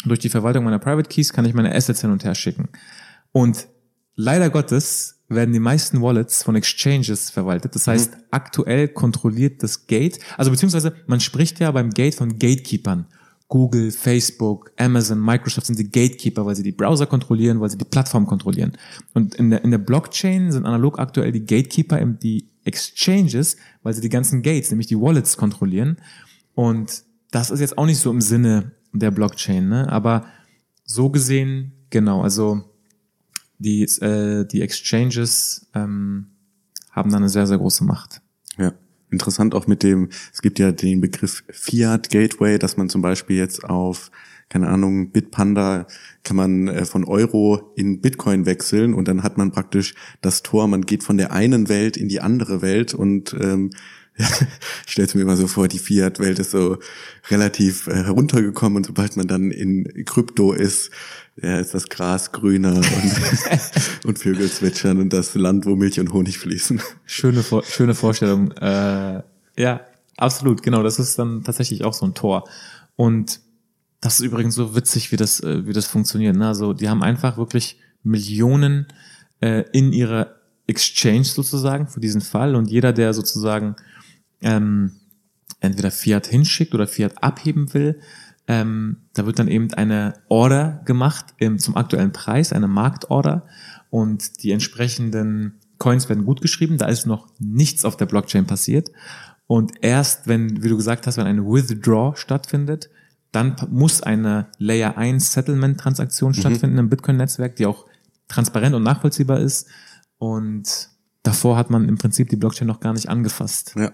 [0.06, 2.70] Durch die Verwaltung meiner Private Keys kann ich meine Assets hin und her schicken.
[3.32, 3.68] Und
[4.16, 7.74] leider Gottes werden die meisten Wallets von Exchanges verwaltet.
[7.74, 13.06] Das heißt, aktuell kontrolliert das Gate, also beziehungsweise man spricht ja beim Gate von Gatekeepern.
[13.50, 17.84] Google, Facebook, Amazon, Microsoft sind die Gatekeeper, weil sie die Browser kontrollieren, weil sie die
[17.84, 18.78] Plattform kontrollieren.
[19.12, 23.92] Und in der, in der Blockchain sind analog aktuell die Gatekeeper eben die Exchanges, weil
[23.92, 25.96] sie die ganzen Gates, nämlich die Wallets kontrollieren.
[26.54, 29.90] Und das ist jetzt auch nicht so im Sinne der Blockchain, ne?
[29.90, 30.26] aber
[30.84, 32.62] so gesehen, genau, also
[33.58, 36.28] die, äh, die Exchanges ähm,
[36.92, 38.19] haben da eine sehr, sehr große Macht.
[39.10, 43.36] Interessant auch mit dem, es gibt ja den Begriff Fiat Gateway, dass man zum Beispiel
[43.36, 44.10] jetzt auf,
[44.48, 45.86] keine Ahnung, Bitpanda
[46.22, 50.68] kann man äh, von Euro in Bitcoin wechseln und dann hat man praktisch das Tor,
[50.68, 53.70] man geht von der einen Welt in die andere Welt und ähm,
[54.86, 56.78] ich stelle es mir immer so vor, die Fiat-Welt ist so
[57.28, 60.90] relativ äh, heruntergekommen und sobald man dann in Krypto ist,
[61.42, 62.86] ja, ist das Gras grüner und,
[64.04, 66.80] und Vögel zwitschern und das Land, wo Milch und Honig fließen.
[67.06, 68.52] Schöne, schöne Vorstellung.
[68.52, 69.22] Äh,
[69.56, 69.80] ja,
[70.16, 70.82] absolut, genau.
[70.82, 72.48] Das ist dann tatsächlich auch so ein Tor.
[72.96, 73.40] Und
[74.00, 76.36] das ist übrigens so witzig, wie das, äh, wie das funktioniert.
[76.36, 76.46] Ne?
[76.46, 78.86] Also die haben einfach wirklich Millionen
[79.40, 80.34] äh, in ihrer
[80.66, 82.54] Exchange sozusagen für diesen Fall.
[82.54, 83.76] Und jeder, der sozusagen
[84.42, 84.92] ähm,
[85.60, 88.00] entweder Fiat hinschickt oder Fiat abheben will,
[88.48, 93.46] ähm, da wird dann eben eine Order gemacht im, zum aktuellen Preis, eine Marktorder
[93.90, 96.78] und die entsprechenden Coins werden gut geschrieben.
[96.78, 98.90] Da ist noch nichts auf der Blockchain passiert.
[99.46, 102.90] Und erst wenn, wie du gesagt hast, wenn eine Withdraw stattfindet,
[103.32, 107.86] dann muss eine Layer 1 Settlement-Transaktion stattfinden im Bitcoin-Netzwerk, die auch
[108.28, 109.68] transparent und nachvollziehbar ist.
[110.18, 110.90] Und
[111.22, 113.74] davor hat man im Prinzip die Blockchain noch gar nicht angefasst.
[113.76, 113.92] Ja.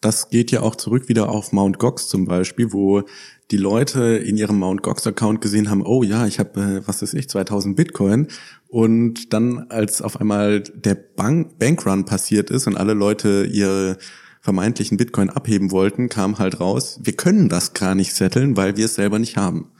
[0.00, 3.02] Das geht ja auch zurück wieder auf Mount Gox zum Beispiel, wo
[3.50, 7.02] die Leute in ihrem Mount Gox Account gesehen haben, oh ja, ich habe, äh, was
[7.02, 8.28] weiß ich, 2000 Bitcoin.
[8.68, 13.96] Und dann, als auf einmal der Bank Bankrun passiert ist und alle Leute ihre
[14.40, 18.84] vermeintlichen Bitcoin abheben wollten, kam halt raus, wir können das gar nicht setteln, weil wir
[18.84, 19.70] es selber nicht haben.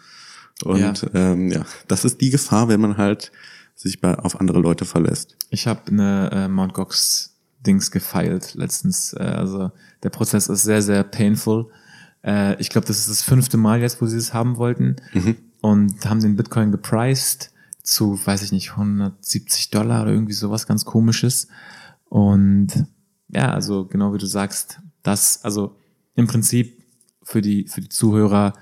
[0.64, 0.92] Und Ja.
[1.14, 3.30] ähm, ja das ist die Gefahr, wenn man halt
[3.74, 5.36] sich bei, auf andere Leute verlässt.
[5.50, 6.74] Ich habe eine äh, Mt.
[6.74, 7.37] Gox
[7.68, 9.12] Dings gefeilt letztens.
[9.12, 9.70] Äh, also
[10.02, 11.70] der Prozess ist sehr, sehr painful.
[12.24, 14.96] Äh, ich glaube, das ist das fünfte Mal jetzt, wo sie es haben wollten.
[15.60, 17.52] Und haben den Bitcoin gepriced
[17.82, 21.48] zu, weiß ich nicht, 170 Dollar oder irgendwie sowas ganz komisches.
[22.08, 22.86] Und
[23.28, 25.76] ja, also genau wie du sagst, das, also
[26.14, 26.82] im Prinzip
[27.22, 28.54] für die, für die Zuhörer,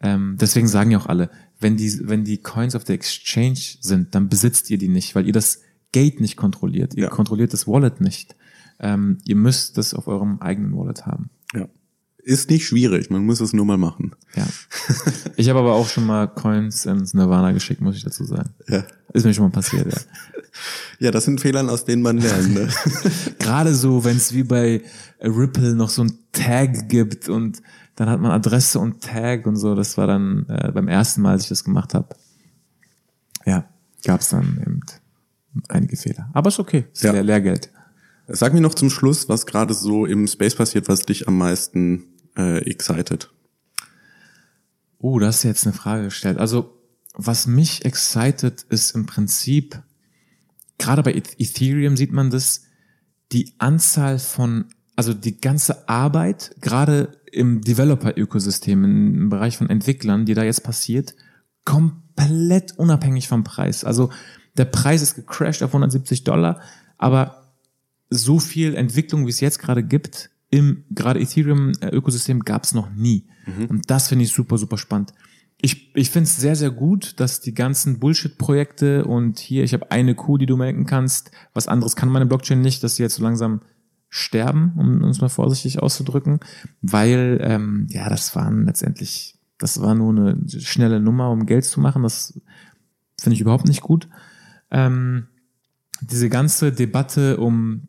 [0.00, 4.14] ähm, deswegen sagen ja auch alle, wenn die, wenn die Coins auf der Exchange sind,
[4.14, 5.60] dann besitzt ihr die nicht, weil ihr das
[5.92, 6.94] Gate nicht kontrolliert.
[6.94, 7.08] Ihr Ja.
[7.10, 8.36] kontrolliert das Wallet nicht.
[8.78, 11.30] Ähm, ihr müsst das auf eurem eigenen Wallet haben.
[11.54, 11.66] Ja.
[12.22, 14.14] Ist nicht schwierig, man muss es nur mal machen.
[14.34, 14.46] Ja.
[15.36, 18.50] Ich habe aber auch schon mal Coins ins Nirvana geschickt, muss ich dazu sagen.
[18.68, 18.84] Ja.
[19.14, 19.98] Ist mir schon mal passiert, ja.
[20.98, 22.52] Ja, das sind Fehlern, aus denen man lernt.
[22.52, 22.68] Ne?
[23.38, 24.82] Gerade so, wenn es wie bei
[25.22, 27.62] Ripple noch so ein Tag gibt und
[27.96, 29.74] dann hat man Adresse und Tag und so.
[29.74, 32.08] Das war dann äh, beim ersten Mal, als ich das gemacht habe.
[33.46, 33.64] Ja,
[34.04, 34.80] gab es dann eben
[35.68, 36.30] einige Fehler.
[36.32, 37.12] Aber ist okay, ist Ja.
[37.12, 37.70] Lehr Lehrgeld.
[38.28, 42.04] Sag mir noch zum Schluss, was gerade so im Space passiert, was dich am meisten
[42.36, 43.28] äh, excited.
[44.98, 46.38] Oh, das ist jetzt eine Frage gestellt.
[46.38, 46.76] Also,
[47.14, 49.82] was mich excited, ist im Prinzip,
[50.78, 52.62] gerade bei Eth- Ethereum sieht man das,
[53.32, 60.34] die Anzahl von, also die ganze Arbeit, gerade im Developer-Ökosystem, im Bereich von Entwicklern, die
[60.34, 61.14] da jetzt passiert,
[61.64, 63.84] komplett unabhängig vom Preis.
[63.84, 64.10] Also
[64.56, 66.60] der Preis ist gecrashed auf 170 Dollar,
[66.98, 67.54] aber
[68.10, 73.26] so viel Entwicklung, wie es jetzt gerade gibt, im gerade Ethereum-Ökosystem gab es noch nie.
[73.68, 75.14] Und das finde ich super, super spannend.
[75.62, 79.90] Ich, ich finde es sehr, sehr gut, dass die ganzen Bullshit-Projekte und hier, ich habe
[79.90, 83.16] eine Kuh, die du melken kannst, was anderes kann meine Blockchain nicht, dass sie jetzt
[83.16, 83.60] so langsam
[84.08, 86.40] sterben, um uns mal vorsichtig auszudrücken,
[86.82, 91.80] weil ähm, ja, das waren letztendlich, das war nur eine schnelle Nummer, um Geld zu
[91.80, 92.02] machen.
[92.02, 92.40] Das
[93.20, 94.08] finde ich überhaupt nicht gut.
[94.70, 95.26] Ähm,
[96.00, 97.88] diese ganze Debatte um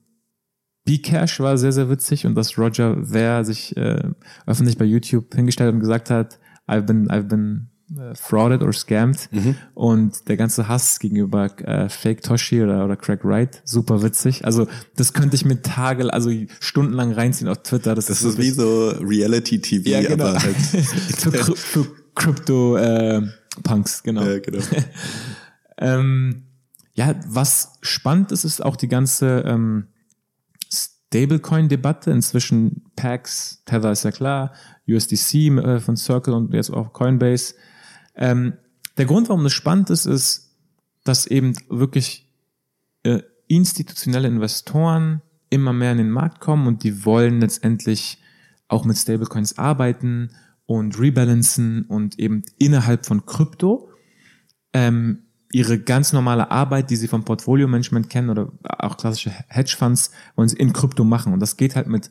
[0.85, 4.03] Bcash war sehr, sehr witzig und dass Roger Ver sich äh,
[4.47, 8.73] öffentlich bei YouTube hingestellt hat und gesagt hat, I've been, I've been äh, frauded or
[8.73, 9.29] scammed
[9.73, 14.43] und der ganze Hass gegenüber äh, Fake Toshi oder, oder Craig Wright, super witzig.
[14.45, 17.93] Also das könnte ich mir Tage, also stundenlang reinziehen auf Twitter.
[17.93, 20.25] Das, Das ist wie so Reality-TV, ja, genau.
[20.25, 20.55] aber halt.
[20.55, 23.21] für, für Crypto äh,
[23.63, 24.23] Punks, genau.
[24.25, 24.63] ja, genau.
[25.83, 26.43] Ähm,
[27.01, 29.87] ja, was spannend ist, ist auch die ganze ähm,
[30.71, 32.11] Stablecoin-Debatte.
[32.11, 34.53] Inzwischen Pax, Tether ist ja klar,
[34.87, 37.55] USDC äh, von Circle und jetzt auch Coinbase.
[38.15, 38.53] Ähm,
[38.97, 40.55] der Grund, warum das spannend ist, ist,
[41.03, 42.31] dass eben wirklich
[43.01, 48.19] äh, institutionelle Investoren immer mehr in den Markt kommen und die wollen letztendlich
[48.67, 50.29] auch mit Stablecoins arbeiten
[50.67, 53.89] und rebalancen und eben innerhalb von Krypto
[54.71, 60.49] ähm, ihre ganz normale Arbeit, die sie vom Portfolio-Management kennen oder auch klassische Hedgefonds, wollen
[60.49, 61.33] sie in Krypto machen.
[61.33, 62.09] Und das geht halt mit,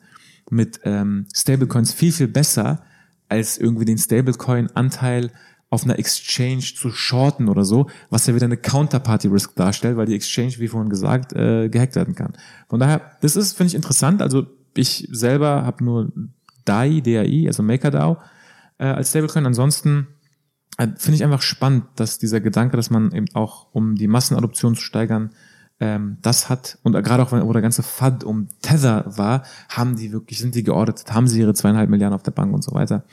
[0.49, 2.83] mit ähm, Stablecoins viel, viel besser,
[3.29, 5.31] als irgendwie den Stablecoin-Anteil
[5.69, 10.15] auf einer Exchange zu shorten oder so, was ja wieder eine Counterparty-Risk darstellt, weil die
[10.15, 12.33] Exchange, wie vorhin gesagt, äh, gehackt werden kann.
[12.67, 14.21] Von daher, das ist, finde ich, interessant.
[14.21, 16.11] Also ich selber habe nur
[16.65, 18.17] DAI, DAI, also MakerDAO
[18.79, 19.45] äh, als Stablecoin.
[19.45, 20.07] Ansonsten
[20.97, 24.81] finde ich einfach spannend, dass dieser Gedanke, dass man eben auch, um die Massenadoption zu
[24.81, 25.31] steigern,
[25.79, 30.11] ähm, das hat, und gerade auch, wo der ganze FAD um Tether war, haben die
[30.11, 33.03] wirklich, sind die geordnet, haben sie ihre zweieinhalb Milliarden auf der Bank und so weiter.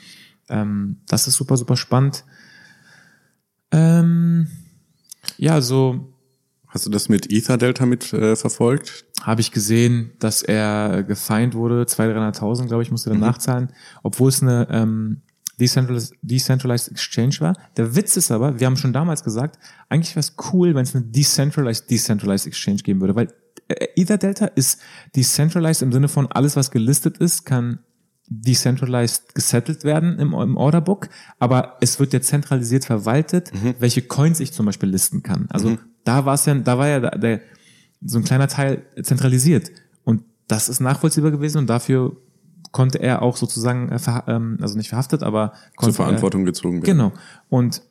[0.49, 2.23] Ähm, das ist super, super spannend.
[3.71, 4.47] Ähm,
[5.37, 6.13] ja, so.
[6.67, 9.05] Hast du das mit Ether Delta mit äh, verfolgt?
[9.23, 13.21] Habe ich gesehen, dass er gefeind wurde, 200.000, 300.000, glaube ich, musste er mhm.
[13.21, 15.21] nachzahlen, obwohl es eine ähm,
[15.59, 17.53] Decentralized, Decentralized Exchange war.
[17.77, 20.95] Der Witz ist aber, wir haben schon damals gesagt, eigentlich wäre es cool, wenn es
[20.95, 23.27] eine Decentralized Decentralized Exchange geben würde, weil
[23.67, 24.79] äh, Ether Delta ist
[25.15, 27.79] decentralized im Sinne von alles, was gelistet ist, kann
[28.29, 33.75] decentralized gesettelt werden im, im Orderbook, aber es wird ja zentralisiert verwaltet, mhm.
[33.79, 35.47] welche Coins ich zum Beispiel listen kann.
[35.49, 35.79] Also mhm.
[36.03, 37.41] da war es ja, da war ja der, der,
[38.05, 39.71] so ein kleiner Teil zentralisiert
[40.05, 42.15] und das ist nachvollziehbar gewesen und dafür
[42.71, 46.81] konnte er auch sozusagen, äh, ähm, also nicht verhaftet, aber konnte zur Verantwortung er, gezogen
[46.81, 46.85] werden.
[46.85, 47.13] Genau.
[47.49, 47.81] Und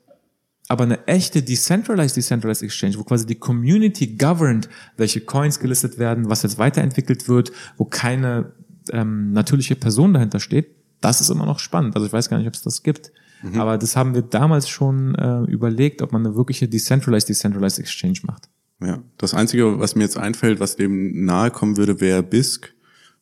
[0.69, 4.69] aber eine echte Decentralized Decentralized Exchange, wo quasi die Community governed,
[4.99, 8.53] welche Coins gelistet werden, was jetzt weiterentwickelt wird, wo keine
[8.93, 11.97] ähm, natürliche Person dahinter steht, das ist immer noch spannend.
[11.97, 13.13] Also ich weiß gar nicht, ob es das gibt.
[13.43, 13.61] Mhm.
[13.61, 18.21] Aber das haben wir damals schon äh, überlegt, ob man eine wirkliche Decentralized Decentralized Exchange
[18.25, 18.49] macht.
[18.81, 22.75] Ja, das Einzige, was mir jetzt einfällt, was dem nahe kommen würde, wäre BISC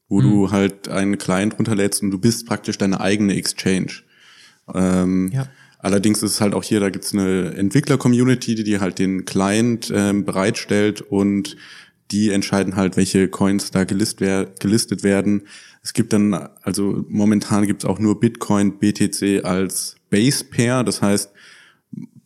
[0.09, 0.31] wo mhm.
[0.31, 4.03] du halt einen Client runterlädst und du bist praktisch deine eigene Exchange.
[4.75, 5.49] Ähm, ja.
[5.79, 9.93] Allerdings ist es halt auch hier, da gibt's eine Entwickler-Community, die dir halt den Client
[9.95, 11.57] ähm, bereitstellt und
[12.11, 15.43] die entscheiden halt, welche Coins da gelist wer gelistet werden.
[15.83, 21.31] Es gibt dann, also momentan gibt's auch nur Bitcoin, BTC als Base Pair, das heißt,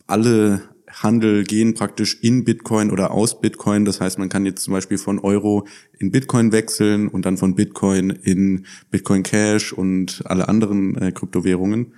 [0.07, 0.61] alle
[1.03, 3.85] Handel gehen praktisch in Bitcoin oder aus Bitcoin.
[3.85, 7.55] Das heißt, man kann jetzt zum Beispiel von Euro in Bitcoin wechseln und dann von
[7.55, 11.93] Bitcoin in Bitcoin Cash und alle anderen äh, Kryptowährungen.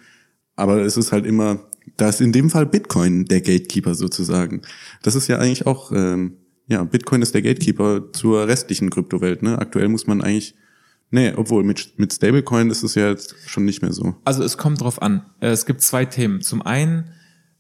[0.56, 1.60] Aber es ist halt immer,
[1.98, 4.62] da ist in dem Fall Bitcoin der Gatekeeper sozusagen.
[5.02, 6.38] Das ist ja eigentlich auch, ähm,
[6.68, 9.44] ja, Bitcoin ist der Gatekeeper zur restlichen Kryptowelt.
[9.44, 9.60] Ne?
[9.60, 10.56] Aktuell muss man eigentlich
[11.16, 14.16] Nee, obwohl mit, mit Stablecoin ist es ja jetzt schon nicht mehr so.
[14.26, 15.24] Also es kommt drauf an.
[15.42, 16.42] Äh, es gibt zwei Themen.
[16.42, 17.12] Zum einen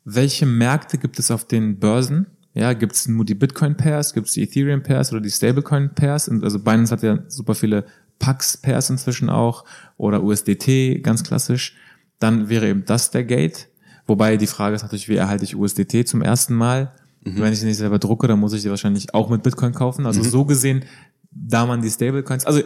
[0.06, 2.28] welche Märkte gibt es auf den Börsen?
[2.54, 5.96] Ja, gibt es nur die Bitcoin Pairs, gibt es die Ethereum Pairs oder die Stablecoin
[5.96, 6.30] Pairs?
[6.30, 7.86] Also Binance hat ja super viele
[8.20, 9.66] Pax Pairs inzwischen auch
[9.98, 11.76] oder USDT, ganz klassisch.
[12.20, 13.70] Dann wäre eben das der Gate.
[14.06, 16.94] Wobei die Frage ist natürlich, wie erhalte ich USDT zum ersten Mal?
[17.24, 17.40] Mhm.
[17.40, 20.06] Wenn ich sie nicht selber drucke, dann muss ich sie wahrscheinlich auch mit Bitcoin kaufen.
[20.06, 20.26] Also mhm.
[20.26, 20.86] so gesehen,
[21.32, 22.62] da man die Stablecoins, also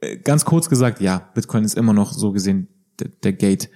[0.00, 2.68] äh, ganz kurz gesagt, ja, Bitcoin ist immer noch so gesehen
[2.98, 3.70] der, der Gate.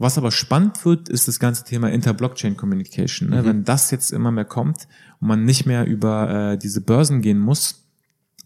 [0.00, 3.28] Was aber spannend wird, ist das ganze Thema Inter-Blockchain-Communication.
[3.28, 3.42] Ne?
[3.42, 3.46] Mhm.
[3.46, 4.88] Wenn das jetzt immer mehr kommt
[5.20, 7.84] und man nicht mehr über äh, diese Börsen gehen muss,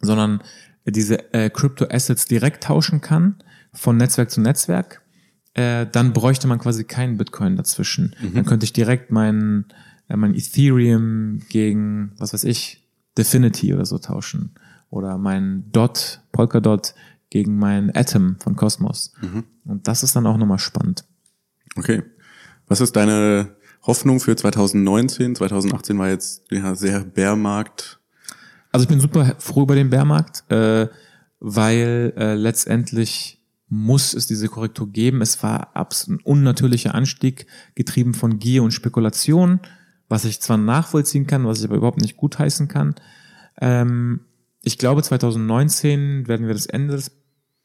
[0.01, 0.43] sondern
[0.85, 3.37] diese äh, Crypto-Assets direkt tauschen kann
[3.73, 5.03] von Netzwerk zu Netzwerk,
[5.55, 8.17] äh, dann bräuchte man quasi keinen Bitcoin dazwischen.
[8.21, 8.35] Mhm.
[8.35, 9.67] Dann könnte ich direkt mein,
[10.09, 12.85] äh, mein Ethereum gegen, was weiß ich,
[13.17, 14.57] Definity oder so tauschen.
[14.91, 16.97] Oder mein Dot, Polkadot
[17.31, 19.15] gegen mein Atom von Cosmos.
[19.23, 19.45] Mhm.
[19.65, 21.05] Und das ist dann auch nochmal spannend.
[21.77, 22.03] Okay.
[22.67, 25.37] Was ist deine Hoffnung für 2019?
[25.37, 28.01] 2018 war jetzt ja sehr Bärmarkt.
[28.73, 30.89] Also ich bin super froh über den Bärmarkt, äh,
[31.41, 35.21] weil äh, letztendlich muss es diese Korrektur geben.
[35.21, 39.61] Es war absolut ein unnatürlicher Anstieg, getrieben von Gier und Spekulation,
[40.09, 42.95] was ich zwar nachvollziehen kann, was ich aber überhaupt nicht gutheißen kann.
[43.61, 44.21] Ähm,
[44.63, 47.11] ich glaube, 2019 werden wir das Ende des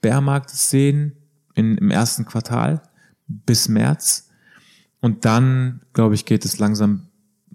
[0.01, 1.15] Bärmarktes sehen,
[1.55, 2.81] in, im ersten Quartal
[3.29, 4.29] bis März.
[4.99, 7.07] Und dann, glaube ich, geht es langsam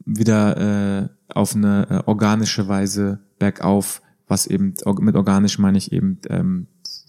[0.06, 0.56] wieder
[1.02, 6.66] äh, auf eine äh, organische Weise bergauf, was eben mit organisch meine ich eben, ähm,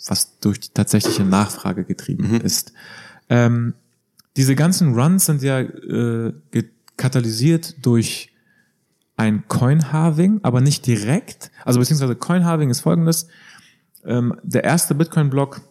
[0.08, 2.42] was durch die tatsächliche Nachfrage getrieben mhm.
[2.42, 2.74] ist.
[3.30, 3.74] Ähm,
[4.36, 6.34] diese ganzen Runs sind ja äh,
[6.98, 8.34] katalysiert durch
[9.18, 11.52] ein Coin-Halving, aber nicht direkt.
[11.64, 13.28] Also beziehungsweise Coin-Halving ist folgendes.
[14.04, 15.62] ähm, der erste Bitcoin-Block,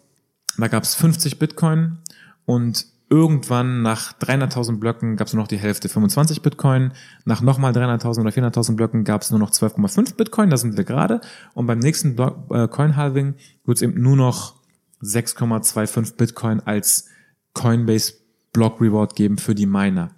[0.57, 1.99] da gab es 50 Bitcoin
[2.47, 6.93] und irgendwann nach 300.000 Blöcken gab es nur noch die Hälfte, 25 Bitcoin.
[7.25, 10.85] Nach nochmal 300.000 oder 400.000 Blöcken gab es nur noch 12,5 Bitcoin, da sind wir
[10.85, 11.21] gerade.
[11.55, 13.35] Und beim nächsten Block, äh, Coin-Halving
[13.65, 14.57] wird es eben nur noch
[15.03, 17.09] 6,25 Bitcoin als
[17.53, 18.15] Coinbase
[18.53, 20.11] Block Reward geben für die Miner.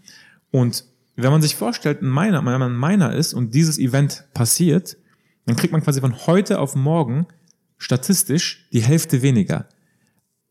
[0.50, 0.84] Und
[1.16, 4.96] wenn man sich vorstellt, ein Miner, wenn man ein Miner ist und dieses Event passiert,
[5.46, 7.26] dann kriegt man quasi von heute auf morgen
[7.78, 9.68] statistisch die Hälfte weniger.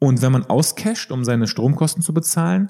[0.06, 2.70] Und wenn man auscasht, um seine Stromkosten zu bezahlen,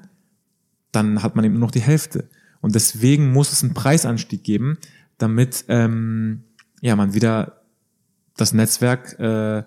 [0.90, 2.30] dann hat man eben nur noch die Hälfte.
[2.62, 4.78] Und deswegen muss es einen Preisanstieg geben,
[5.18, 6.44] damit ähm,
[6.80, 7.60] ja man wieder
[8.38, 9.64] das Netzwerk äh,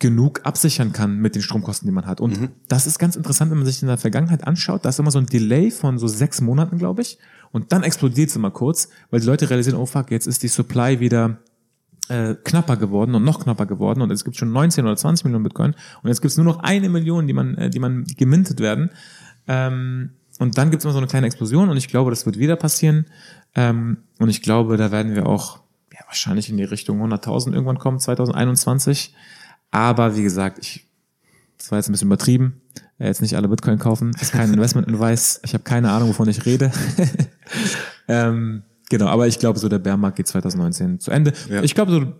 [0.00, 2.20] genug absichern kann mit den Stromkosten, die man hat.
[2.20, 2.48] Und mhm.
[2.66, 4.84] das ist ganz interessant, wenn man sich in der Vergangenheit anschaut.
[4.84, 7.18] Da ist immer so ein Delay von so sechs Monaten, glaube ich.
[7.52, 10.48] Und dann explodiert es immer kurz, weil die Leute realisieren, oh fuck, jetzt ist die
[10.48, 11.38] Supply wieder
[12.08, 14.02] äh, knapper geworden und noch knapper geworden.
[14.02, 15.74] Und es gibt schon 19 oder 20 Millionen Bitcoin.
[16.02, 18.90] Und jetzt gibt es nur noch eine Million, die man, äh, die man gemintet werden.
[19.48, 21.68] Ähm, und dann gibt es immer so eine kleine Explosion.
[21.68, 23.06] Und ich glaube, das wird wieder passieren.
[23.54, 25.60] Ähm, und ich glaube, da werden wir auch
[25.92, 29.14] ja, wahrscheinlich in die Richtung 100.000 irgendwann kommen, 2021.
[29.70, 30.86] Aber wie gesagt, ich,
[31.58, 32.60] das war jetzt ein bisschen übertrieben.
[32.98, 35.40] Jetzt nicht alle Bitcoin kaufen, das ist kein Investment-Advice.
[35.44, 36.72] Ich habe keine Ahnung, wovon ich rede.
[38.08, 41.32] ähm, genau, aber ich glaube, so der Bärmarkt geht 2019 zu Ende.
[41.50, 41.62] Ja.
[41.62, 42.12] Ich glaube, so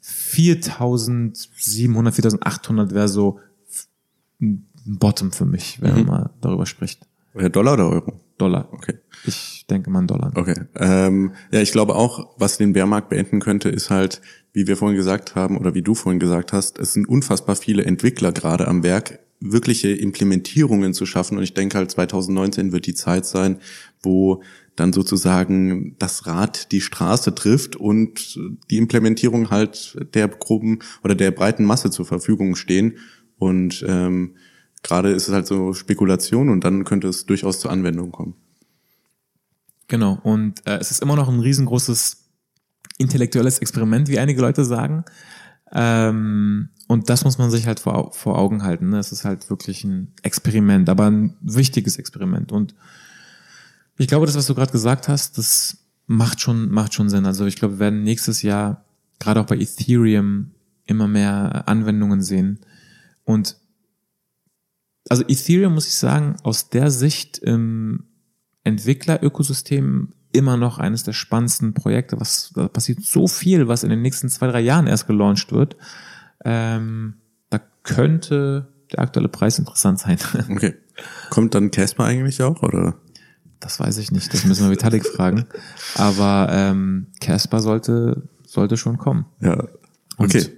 [0.00, 3.38] 4700, 4800 wäre so
[4.40, 6.06] ein Bottom für mich, wenn mhm.
[6.06, 7.06] man mal darüber spricht.
[7.34, 8.20] Dollar oder Euro?
[8.38, 8.68] Dollar.
[8.72, 8.94] Okay.
[9.24, 10.32] Ich denke mal Dollar.
[10.34, 10.54] Okay.
[10.76, 14.22] Ähm, ja, ich glaube auch, was den Bärmarkt beenden könnte, ist halt,
[14.52, 17.84] wie wir vorhin gesagt haben oder wie du vorhin gesagt hast, es sind unfassbar viele
[17.84, 21.36] Entwickler gerade am Werk, wirkliche Implementierungen zu schaffen.
[21.36, 23.58] Und ich denke halt 2019 wird die Zeit sein,
[24.02, 24.42] wo
[24.76, 28.38] dann sozusagen das Rad die Straße trifft und
[28.70, 32.96] die Implementierung halt der groben oder der breiten Masse zur Verfügung stehen.
[33.38, 34.36] Und ähm,
[34.82, 38.34] gerade ist es halt so Spekulation und dann könnte es durchaus zur Anwendung kommen.
[39.88, 40.18] Genau.
[40.22, 42.28] Und äh, es ist immer noch ein riesengroßes
[42.98, 45.04] intellektuelles Experiment, wie einige Leute sagen.
[45.72, 48.90] Ähm, und das muss man sich halt vor, vor Augen halten.
[48.90, 48.98] Ne?
[48.98, 52.52] Es ist halt wirklich ein Experiment, aber ein wichtiges Experiment.
[52.52, 52.74] Und
[54.00, 55.76] ich glaube, das, was du gerade gesagt hast, das
[56.06, 57.26] macht schon, macht schon Sinn.
[57.26, 58.86] Also ich glaube, wir werden nächstes Jahr
[59.18, 60.52] gerade auch bei Ethereum
[60.86, 62.60] immer mehr Anwendungen sehen.
[63.24, 63.58] Und
[65.10, 68.04] also Ethereum muss ich sagen, aus der Sicht im
[68.64, 72.18] Entwicklerökosystem immer noch eines der spannendsten Projekte.
[72.18, 75.76] Was da passiert so viel, was in den nächsten zwei, drei Jahren erst gelauncht wird.
[76.42, 77.16] Ähm,
[77.50, 80.16] da könnte der aktuelle Preis interessant sein.
[80.48, 80.74] Okay.
[81.28, 82.96] Kommt dann Casper eigentlich auch, oder?
[83.60, 84.32] Das weiß ich nicht.
[84.32, 85.44] Das müssen wir Vitalik fragen.
[85.94, 89.26] Aber ähm, Casper sollte, sollte schon kommen.
[89.40, 89.68] Ja.
[90.16, 90.44] Okay.
[90.44, 90.50] Und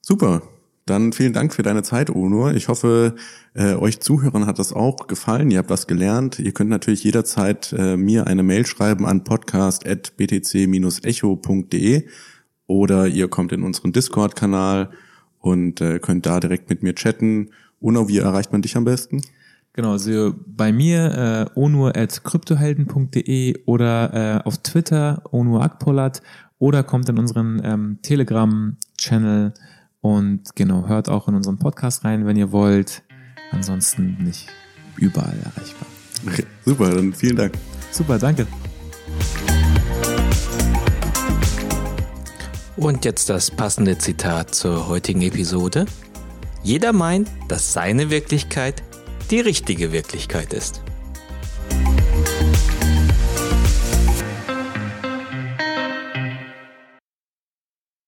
[0.00, 0.42] Super.
[0.86, 2.52] Dann vielen Dank für deine Zeit, Onur.
[2.52, 3.14] Ich hoffe,
[3.54, 5.50] äh, euch Zuhörern hat das auch gefallen.
[5.50, 6.38] Ihr habt was gelernt.
[6.38, 12.06] Ihr könnt natürlich jederzeit äh, mir eine Mail schreiben an podcast.btc-echo.de
[12.66, 14.90] oder ihr kommt in unseren Discord-Kanal
[15.38, 17.48] und äh, könnt da direkt mit mir chatten.
[17.80, 19.22] Onur, wie erreicht man dich am besten?
[19.74, 26.22] Genau, also bei mir äh, onur.kryptohelden.de oder äh, auf Twitter onur akpolat
[26.60, 29.52] oder kommt in unseren ähm, Telegram-Channel
[30.00, 33.02] und genau, hört auch in unseren Podcast rein, wenn ihr wollt.
[33.50, 34.46] Ansonsten nicht
[34.96, 35.88] überall erreichbar.
[36.24, 37.54] Okay, super, dann vielen Dank.
[37.90, 38.46] Super, danke.
[42.76, 45.86] Und jetzt das passende Zitat zur heutigen Episode.
[46.62, 48.84] Jeder meint, dass seine Wirklichkeit
[49.30, 50.83] die richtige Wirklichkeit ist.